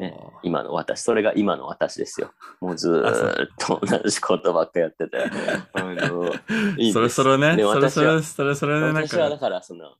[0.00, 2.32] ね今の私、それが今の私ですよ。
[2.60, 5.18] もうずーっと同じことばっかやってて。
[6.78, 9.96] いいそれそれね、でそれ私はそれ、それそれね、なん私はだか、から、その、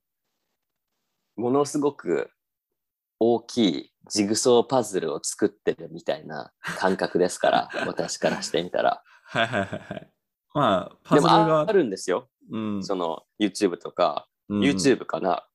[1.37, 2.31] ものすごく
[3.21, 9.03] 大きいジグソーパズルを作ってるみたいな感覚ですから、 私からしてみたら。
[9.25, 10.11] はいはいはいはい。
[10.55, 12.29] まあ、パでもズルがああ、るんですよ。
[12.51, 15.47] うん、その YouTube とか、うん YouTube かな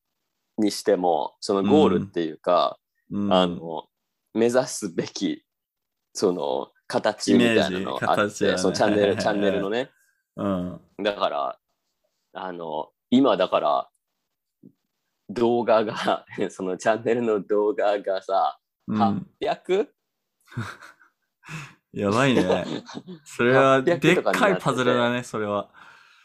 [0.60, 2.78] にしても、そのゴールっていうか、
[3.10, 3.88] うんあの、
[4.36, 5.44] 目指すべき、
[6.14, 9.90] その、形みたいなのがあって、ねそのチャンネル、チャンネルのね。
[10.36, 11.60] うん、だから、
[12.34, 13.90] あの、今だから、
[15.30, 19.28] 動画が、 そのチャンネルの動画がさ、うん。
[19.42, 19.88] 800?
[21.94, 22.66] やばいね。
[23.24, 25.70] それは、800でっとかいパズルだね、それは。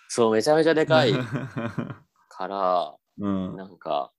[0.09, 1.12] そう、めちゃめちゃでかい
[2.28, 3.57] から、うん。
[3.57, 4.12] なんか、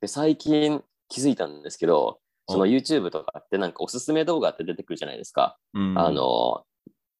[0.00, 5.58] で最近気づいたんですけど、そのお YouTube とかってなんかおすすめ動画って出てくるじゃないですか。
[5.74, 6.64] うんあ、の、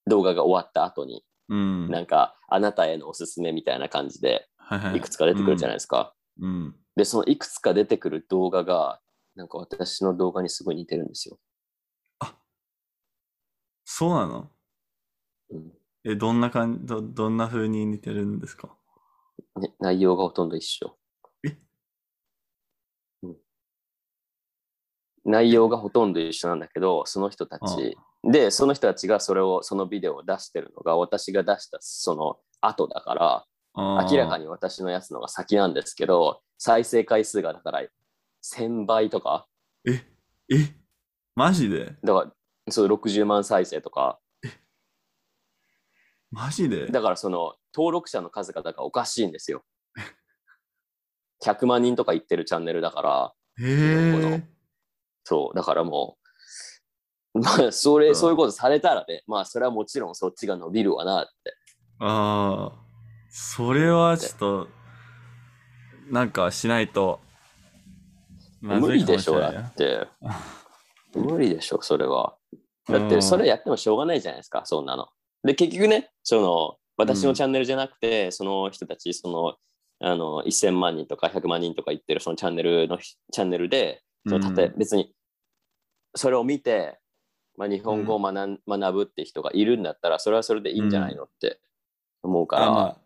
[0.06, 1.24] 動画が終わった後に。
[1.48, 1.90] うん。
[1.90, 4.48] なんか、あなたへのおすすめみたいな感じで、
[4.94, 6.14] いくつか出てくるじゃないですか。
[6.40, 6.76] うん。
[6.96, 9.00] で、そのいくつか出てくる動画が、
[9.34, 11.38] なんか私の動画にすごい似てるんですよ。
[13.88, 14.50] そうなの？
[15.50, 15.72] うん。
[16.04, 18.76] え、どんな感じ、ど、どんな風に似てるんですか？
[19.60, 20.98] ね、内容がほとんど一緒。
[21.46, 21.56] え？
[23.22, 23.36] うん。
[25.24, 33.44] 内容がほとんど一緒なんだけど、その人たち、で、その人たちがそれを、そのビデオを出してるのが、私が出したその後だから、
[33.76, 34.44] 明らかに。
[34.44, 37.82] に私のやつのが先なんですけど、再生回数がだから
[38.42, 39.46] 1000倍とか、
[39.86, 40.02] え、
[40.50, 40.74] え、
[41.34, 41.96] マジで？
[42.02, 42.32] だから
[42.70, 44.18] そう60万再生とか、
[46.30, 46.86] マジで？
[46.86, 49.62] だからその登録者の数がだからおかしいんですよ。
[51.44, 54.42] 100万人とか言ってるチャンネルだから、へ。
[55.24, 56.16] そう、だからも
[57.34, 61.54] う、まあ、それ、うんそういうことされたらね、まあ、それはもちろんそっちが伸びるわなって。
[61.98, 62.85] ああ、
[63.38, 64.68] それはちょっと、
[66.10, 67.20] なんかしないと、
[68.62, 70.08] 無理でしょ、だって。
[71.14, 72.38] 無理でしょ、それは。
[72.88, 75.08] だって、それやってもしょうがないじゃないですか、そんなの。
[75.42, 79.58] で、結局ね、その、私のチャンネルじゃなくて、その人たち、その、
[80.00, 85.14] あの、1000万人とか100万人とか言ってるそのチャンネルの、チャンネルで、そのうん例え別に、
[86.14, 86.98] それを見て、
[87.58, 91.60] まあ、日本語を学ぶって人がいるんだったら、それはそれでいいんじゃないのって
[92.22, 93.05] 思うから、あ、まあ、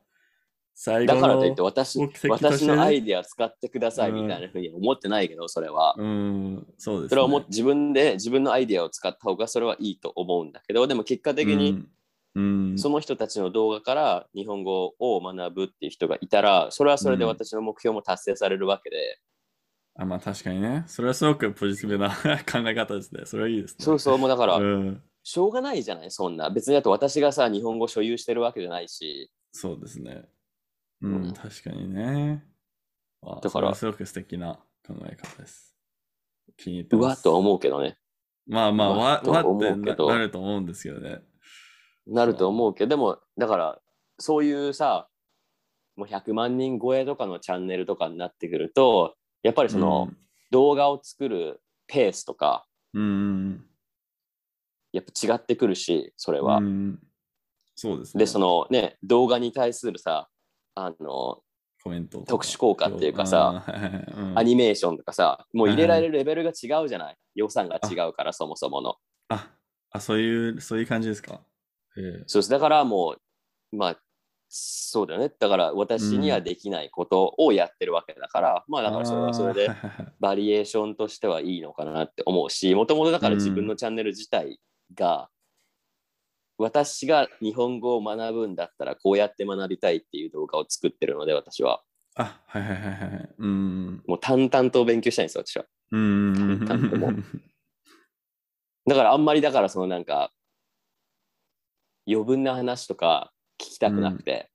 [0.82, 5.94] 最後のだからといって私私のアイディア使ってくださいみたいなふうに思ってないけど、それは。
[5.98, 7.08] うん、そうです、ね。
[7.10, 11.84] それはもう自分で自分のアイディアを使った方がそれはいいと思うんだけど、でも結果的に
[12.34, 19.18] うん、うん、その人たちの動画から日本語を学ぶっていう人がいたら、それはそれで私の目標も達成されるわけで、
[19.98, 20.84] あ、まあ確かにね。
[20.86, 22.08] それはすごくポジティブな
[22.50, 23.26] 考え方ですね。
[23.26, 23.84] それはいいですね。
[23.84, 26.48] そうそう、もうだから、うん、しょうがないじゃない、そんな。
[26.48, 30.24] 別にだと私がさ、日本語所有してるわけじゃないし、そうですね。
[31.03, 32.44] うん、うん確かにね。
[33.22, 35.76] あだからすごく素敵な考え方です。
[36.57, 36.96] 気に入って。
[36.96, 37.98] うわっとは思うけどね。
[38.46, 41.20] まあまあ、うわわってなると思うんですけどね。
[42.07, 43.80] なると思うけど、でも、だから、
[44.18, 45.09] そういうさ、
[45.96, 50.11] もう100万人超えとかのチャンネルとかになってくると、やっぱりその、
[50.51, 53.07] 動画を作るペースとか、うん、う
[53.51, 53.66] ん
[54.92, 56.57] やっぱ違ってくるし、それうん、は。
[56.57, 56.98] うん
[57.76, 58.24] そうですね。
[58.24, 60.28] で、そのね、動画に対するさ、
[60.86, 61.42] あの、
[61.82, 63.64] コメント特殊効果っていうかさ、
[64.36, 67.16] アニメーションとかさ、もう入れられるレベルが違うじゃない？
[67.34, 68.96] 予算が違うから、そもそもの。
[69.28, 69.50] あ、
[69.90, 71.40] あ、そういう、そういう感じですか？
[71.96, 72.50] へえそうです。
[72.50, 73.16] だからも
[73.72, 73.96] う、まあ、
[74.48, 75.32] そうだよね。
[75.38, 79.68] だから私にはできないことをやってるわけだから、まあだからそれはそれで
[80.18, 84.58] バリエーションとしてはいいのかなって思うし、もともとだから自分のチャンネル自体
[84.94, 85.30] が、
[86.61, 91.82] 私が日本語を学ぶんだったらこうやって学びたいっていう動画を作ってるので、私は。
[92.16, 93.28] あ、はいはいはいはい。
[93.38, 94.02] うん。
[94.06, 95.64] もう淡々と勉強したいんですよ、私は。
[95.92, 96.64] うん。
[96.66, 97.12] 淡々とも
[98.86, 99.24] だからあん。
[99.24, 100.04] まりだからそのなん。
[100.04, 100.32] か、
[102.08, 104.50] 余分な話とか聞きたくなくて、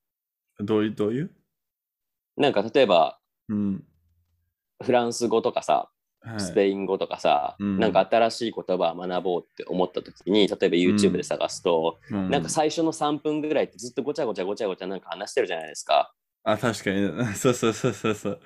[0.60, 1.30] どういう、どういう
[2.36, 2.52] なん。
[2.52, 3.84] か例えばうん。
[4.82, 5.90] フランス語とかさ、
[6.26, 6.40] はい。
[6.40, 16.12] スペイン語とかさ、うんなんか新しい言葉を学ぼうって思った時に、例えば YouTube で探すと、うんなんか最初の3分ぐらいってずっとごちゃごちゃごちゃごちゃなんか話してるじゃないですか。
[16.44, 17.26] あ、確かに。
[17.34, 18.40] そうそうそうそうそう。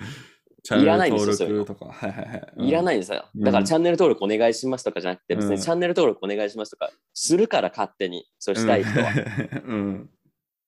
[0.62, 2.06] チいらないんですよチャンネル登録とか。
[2.06, 2.68] はいはいはい。
[2.68, 2.82] いらい。
[2.82, 3.24] ないんですよ。
[3.34, 9.10] うんだからチャンネル登録お願いしますとかじゃなくて、別うんにチャンネル登録お願いしますとかするから勝手に、そうしたい人は。
[9.66, 10.10] うん。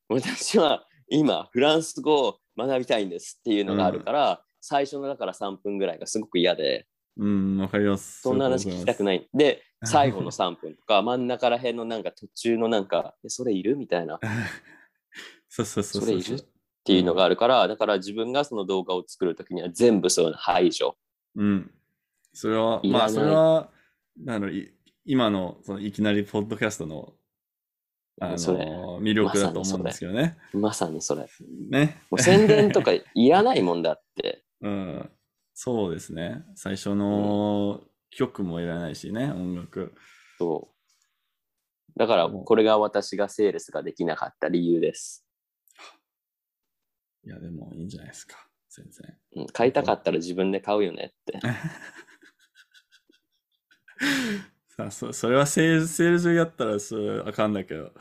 [0.08, 6.86] 私は今、フランス語を学びたいんですっていうのがあるから、最初のだから3分ぐらいがすごく嫌で、
[7.16, 8.22] うん、わかります。
[8.22, 9.28] そんな話聞きたくない。
[9.34, 13.76] で、最後の3分とか、真ん中ら辺のなんか途中のなんか、えそれいる？
[13.76, 14.18] みたいな。
[15.48, 16.02] そうそうそう。
[16.02, 16.34] それいる？
[16.36, 20.96] っていうのがあるから、だから自分がその動画を作るときには全部そういうの排除。
[21.36, 21.70] うん。
[22.32, 23.70] それは、まあ、それは、
[24.26, 24.72] あの、い
[25.04, 27.12] 今の、その、いきなりポッドキャストの、
[28.20, 30.36] あの、それ魅力だと思うんですけどね。
[30.52, 31.26] まさにそれ。
[31.70, 32.02] ね。
[32.10, 34.44] もう宣伝とかいらないもんだって。
[34.62, 35.10] うん。
[35.54, 36.44] そうですね。
[36.54, 39.94] 最初の曲もいらないしね、音楽。
[40.38, 41.98] そう。
[41.98, 45.26] だから、これが私がセールスができなかった理由です。
[47.24, 48.48] いや、でもいいんじゃないですか。
[48.70, 49.16] 全然。
[49.36, 51.38] うん、買いたかったら自分で買うよねって。
[54.74, 57.92] さあそそれはセールス、セールスやったらそれあかんだけど。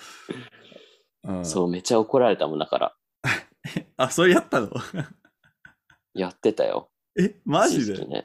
[1.23, 2.97] うん、そう、めっちゃ怒られたもんだから。
[3.97, 4.71] あ、それやったの？
[6.15, 6.90] やってたよ。
[7.19, 7.93] え、マジで？
[7.93, 8.23] 一時期ね。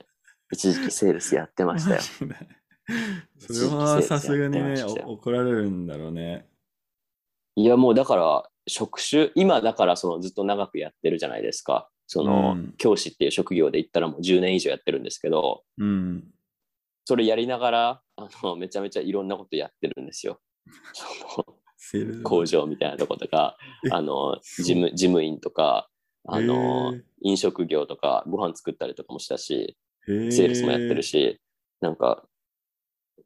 [0.53, 2.01] 一時期セールスやってましたよ。
[3.39, 6.47] それはさすがにね、お怒られるんだろうね。
[7.57, 11.89] いやもうだから職種、今だからそのずっと長くやってるじゃないですか。
[12.07, 16.25] その、うん教師っていう職業で言ったらもう10年以上やってるんですけど、うん。
[17.05, 20.41] それやりながら、あの、めちゃめちゃいろんなことやってるんですよ。
[22.23, 23.57] 工場みたいなとことか
[23.87, 25.89] え、あの、事務、事務員とか、
[26.29, 31.41] あの飲食業とか、ご飯作ったりとかもしたし、セールスもやってるし、
[31.81, 32.27] なんか、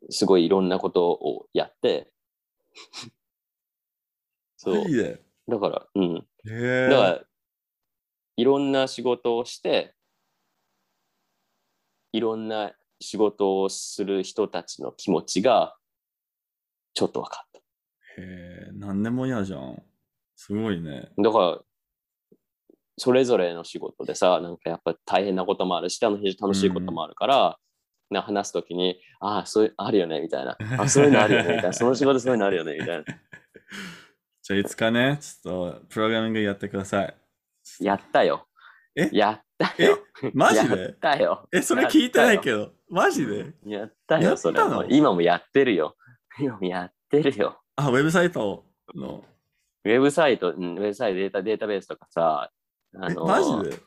[0.09, 2.12] すごいいろんなことをやって、
[4.57, 6.26] そうだから、うん。
[6.46, 7.24] へだから、
[8.36, 9.94] いろんな仕事をして、
[12.12, 15.76] いろんな仕事をする人たちの気持ちが、
[16.94, 17.51] ちょっと分かっ
[18.18, 19.82] へえ、なんでも嫌じゃん。
[20.36, 21.11] すごいね。
[21.16, 21.22] た。
[21.22, 21.61] だから、
[23.01, 27.57] それぞれの仕事でさ、なんかやっぱ大変なこともあるし、楽しい楽しいこともあるから、
[28.11, 30.59] な話すときに、ああ、そういう、あるよね、みたいな。
[30.78, 31.72] あそういうのあるよね、みたいな。
[31.72, 33.05] その仕事そういうのあるよね、みたいな。
[34.42, 37.14] じゃあいつかね、ちょっとプログラミングやってください。
[37.80, 38.46] やったよ。
[38.94, 39.09] え？
[39.12, 39.90] やったよ。
[40.22, 40.92] やっマジで？
[41.01, 41.48] たよ。
[41.53, 42.66] え、それ聞いてないけど。
[42.66, 42.72] ど。
[42.90, 43.55] マジで？
[43.64, 44.61] やったよ、それ。
[44.90, 45.96] 今もやってるよ。
[46.38, 47.62] 今もやってるよ。
[47.76, 49.24] あ、ウェブサイトの。
[49.84, 52.51] ウェブサイト、うん、ウェブサイトデータ、データベースとかさ、
[52.99, 53.78] あえのマジで？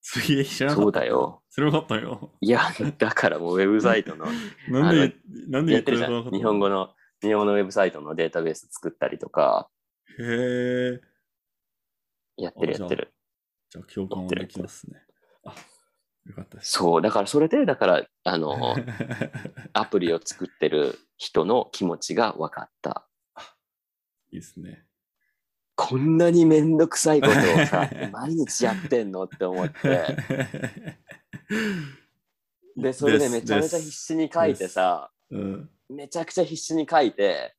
[0.00, 0.76] すげえ知らな。
[0.76, 1.42] そうだよ。
[1.50, 2.32] 知らなかったよ。
[2.40, 2.60] いや、
[2.98, 4.26] だからもうウェブサイトの、
[4.68, 5.16] なんで、
[5.48, 6.30] なんで言やってるじゃん。
[6.30, 9.70] 日本語の、日本語のウェブサイトのデータベース作ったりとか、
[10.18, 11.00] へえ。
[12.36, 13.14] やってるやってる。
[13.70, 15.04] じゃあ共感はできますね。
[15.44, 15.54] あ、
[16.26, 16.72] よかったです。
[16.72, 18.74] そう、だからそれで、だから、あの、
[19.72, 23.08] アプリを作ってる人の気持ちが分かった。
[24.30, 24.86] いいですね。
[25.74, 30.16] こんなにめんどくさいことをさ、 毎日やってんのって思って、
[32.76, 35.70] で、それでめちゃめちゃ必死に書いてさ、うん。
[35.88, 37.54] めちゃくちゃ必死に書いて、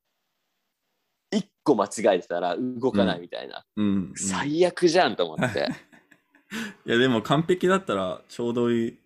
[1.32, 3.66] 一個間違えてたら動かないみたいな。
[3.76, 3.86] うん。
[3.86, 5.70] うん最悪じゃんと思って。
[6.86, 8.98] いや、でも完璧だったらちょうどいい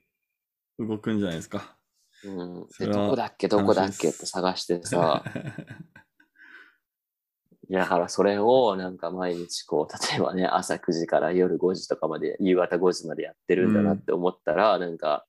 [0.80, 1.76] 動くんじゃないですか。
[2.24, 5.24] うん、でどこだっけどこだっけって探してさ、
[7.70, 15.26] だからそれをなんか毎日こう、 例えばね、朝9時から夜5時とかまで、夕方5時までやってるんだなって思ったら、なんか、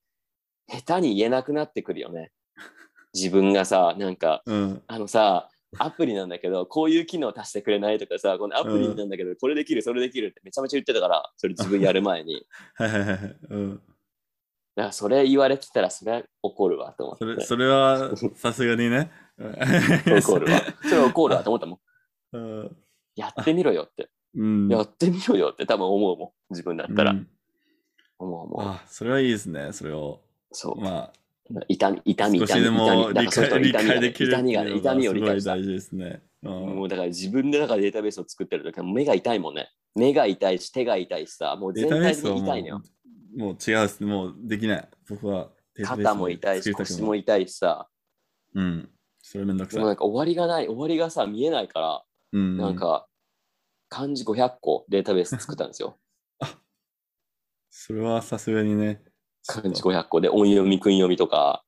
[0.68, 2.30] 下手に言えなくなってくるよね。
[3.14, 4.82] 自分がさ、なんか、うん。
[4.86, 12.46] あのさ、アプリなんだけど、こういう機能足してくれないとかさ、このアプリなんだけど、これできる、それできるってめちゃめちゃ言ってたから、それ自分やる前に。
[13.50, 13.82] うん。
[14.76, 17.24] だからそれ言われてたら、それは怒るわと思って。
[17.24, 19.10] それ、それはさすがにね。
[20.06, 20.60] 怒るわ。
[20.82, 21.78] それは怒るわと思ったもん。
[22.32, 22.76] うん。
[23.16, 24.10] やってみろよって。
[24.34, 24.68] うん。
[24.68, 26.30] やってみろよって多分思うもん。
[26.50, 27.12] 自分だったら。
[27.12, 27.28] うん
[28.18, 28.60] 思う思う。
[28.60, 29.72] あ、それはいいですね。
[29.72, 30.20] それを。
[30.52, 30.80] そう。
[30.80, 31.12] まあ、
[31.68, 32.70] 痛み、痛み、少痛み、
[33.14, 35.54] 理解理解できる痛みがね、痛みを理解した。
[35.54, 36.22] すごい大事ですね。
[36.42, 39.70] うんもうだから自分でだからデータベースを作ってる時は目が痛いもんね。
[39.96, 42.82] 目が痛いし、手が痛いしさ、もう全体的に痛いのよ。
[43.36, 44.04] もう違うっす。
[44.04, 44.88] もうできない。
[45.08, 45.50] 僕は
[45.82, 47.88] 肩も痛いし、腰も痛いしさ、
[48.54, 48.88] うん。
[49.20, 49.80] それめんどくさい。
[49.80, 52.02] もうなんか終わりがない、終わりがさ、見えないから、
[52.32, 52.56] うん。
[52.56, 53.06] なんか、
[53.88, 55.98] 漢字500個データベース作ったんですよ。
[57.70, 59.02] それはさすがにね。
[59.46, 61.64] 漢字500個で音読み、訓読みとか、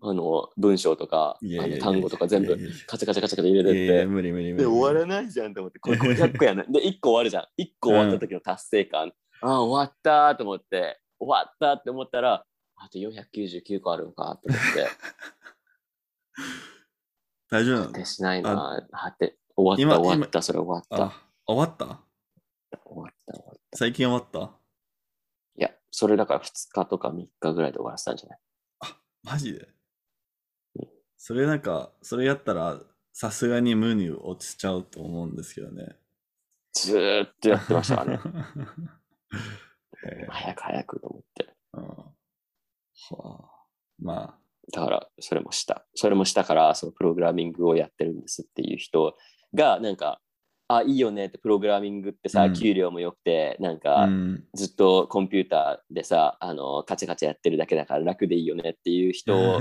[0.00, 1.38] あの、文章とか、
[1.80, 2.56] 単語とか全部
[2.86, 4.64] カチャカチャカチャカチャ入れてって無理無理無理。
[4.64, 6.64] で、終わらないじゃんと思って、これ500個やな。
[6.64, 7.60] で、1個終わるじゃん。
[7.60, 9.12] 1個終わった時の達成感。
[9.42, 12.44] ああ、終わったと思って、終わったって思ったら、
[12.76, 14.88] あと499個あるのかと思って、
[17.50, 18.88] 大丈夫なの果てしないな。
[18.92, 21.04] 果て、終わ今った、終わった、それ終わった。
[21.04, 21.12] あ、
[21.46, 21.84] 終わった？
[21.86, 21.96] 終
[23.02, 23.76] わった、終わった。
[23.76, 24.52] 最近終わった？
[25.58, 28.38] いや、それだから2日とか3日ぐらいで終わらせたんじゃない？
[29.24, 29.68] マジで？
[31.16, 32.80] それなんか、それやったら、
[33.12, 35.96] さすがに無に落ちちゃうと思うんですけどね。
[36.72, 38.20] ずーっとやってましたからね。
[40.28, 41.56] 早く早くと思って。
[41.72, 42.12] うんは
[43.42, 43.50] あ、
[43.98, 44.38] ま
[44.72, 45.84] だから、それもした。
[45.94, 49.16] それもしたから、そのプログラミングをやってるんですっていう人
[49.54, 50.20] が、なんか、
[50.68, 54.44] あ、いいよねって、プログラミングってさ、うん給料も良くて、なんあ、か、うん。
[54.54, 59.32] ずっとコンピューターでさ、あの、カチャカチャやってるだけだから楽でいいよねっていう人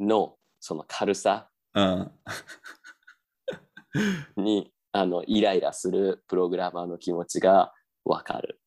[0.00, 2.10] の、その軽さうん。
[4.36, 7.72] に、あの、イライラするプログラマーの気持ちが
[8.04, 8.60] わかる。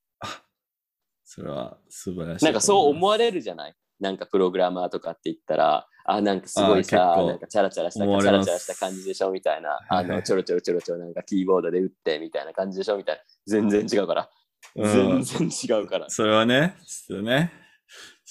[1.23, 2.45] それは素晴らしい。
[2.45, 3.75] なんかそう思われるじゃない？
[4.01, 13.21] なんかプログラマーとかって言ったら、あ、なんかすごいあさ、なんかチャラチャラした、チャラチャラした感じでしょみたいな、あの、ちょろちょろちょろちょろなんかキーボードで打ってみたいな感じでしょみたいな。
[13.45, 14.29] 全然違うから。
[14.75, 16.09] うん全然違うから。
[16.09, 17.51] それはね、ちょっとね、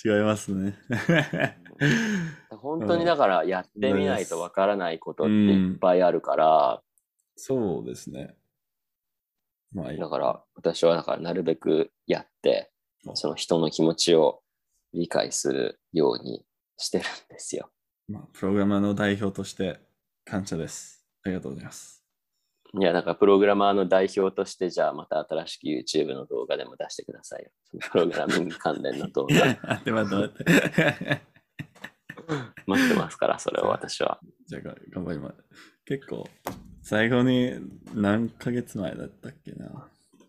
[0.05, 0.79] 違いますね。
[2.51, 6.83] 本当にだからやってみないとわからないことっていっぱいあるから、
[7.37, 8.37] そうですね。
[9.73, 12.71] まあだから私はだからなるべくやって、
[13.15, 14.43] その人の気持ちを
[14.93, 16.45] 理解するように
[16.77, 17.71] してるんですよ。
[18.09, 19.81] まあ、プログラマーの代表として
[20.25, 21.07] 感謝です。
[21.25, 22.05] ありがとうございます。
[22.79, 27.51] いや、だからプログラマーの代表として、じゃあまた新しく YouTube の動画でも出してくださいよ。
[27.91, 29.35] プログラミング関連の動画。
[29.45, 31.21] 待って待って待って。
[32.67, 34.21] 待ってますから、それを私は。
[34.47, 35.37] じゃあが頑張ります。
[35.85, 36.29] 結構、
[36.83, 37.55] 最後に
[37.95, 39.89] 何ヶ月前だったっけな。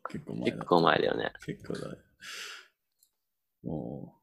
[0.09, 1.31] 結構前だ結構前だよね。
[1.45, 1.95] 結構だ。
[3.63, 4.20] もう、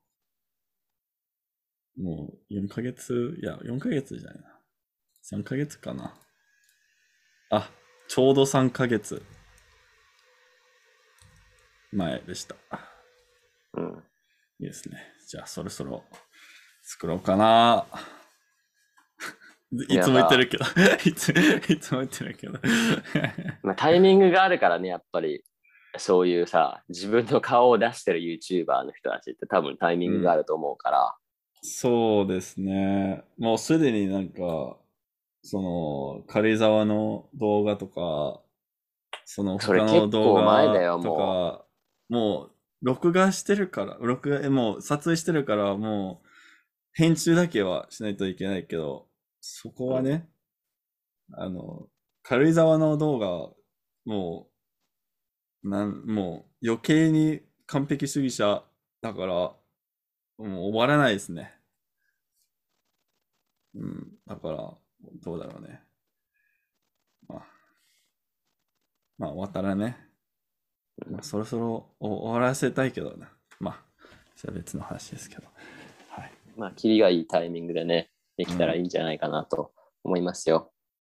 [1.98, 4.58] もう4ヶ月、いや、4ヶ月じゃないな。
[5.32, 6.14] 3ヶ月かな。
[7.50, 7.70] あ、
[8.08, 9.22] ちょうど3ヶ月
[11.92, 12.54] 前でした。
[13.74, 14.04] うん。
[14.60, 14.98] いいですね。
[15.28, 16.04] じゃあ、そろそろ
[16.82, 17.86] 作ろうかな。
[19.88, 20.64] いつも言ってるけど、
[21.04, 22.58] いついつも言ってるけど。
[23.62, 25.44] まあ、タイミングがあるからね、やっぱり。
[25.96, 31.16] そういうさ、自分の顔を出してる YouTuber の人たちって多分タイミングがあると思うから。
[31.62, 33.24] そうですね。
[33.38, 34.76] もうすでになんか、
[35.42, 38.42] その、軽井沢の動画とか、
[39.24, 41.64] そのそれ他の動構前だ画よとか、
[42.08, 42.52] もう、
[42.82, 46.28] 録画してるから、録画、えもう撮影してるから、もう、
[46.92, 49.08] 編集だけはしないといけないけど、
[49.40, 50.28] そこはね、
[51.32, 51.88] あの、
[52.22, 53.28] 軽井沢の動画、
[54.04, 54.48] も
[55.64, 58.64] う、なん、もう余計に完璧主義者
[59.02, 59.54] だから、
[60.38, 61.52] もう終わらないですね。
[63.74, 64.74] うん、だから、
[65.22, 65.82] どうだろうね。
[67.28, 67.46] まあ、
[69.18, 69.96] まあ終わったらね、
[71.10, 73.28] まあ、そろそろ終わらせたいけどな。
[73.60, 73.82] まあ、
[74.36, 75.42] それは別の話ですけど。
[76.08, 76.32] はい。
[76.56, 79.72] まあ、キリがいいタイミングでね、できたらいいんじゃないかなと
[80.04, 80.72] 思いますよ。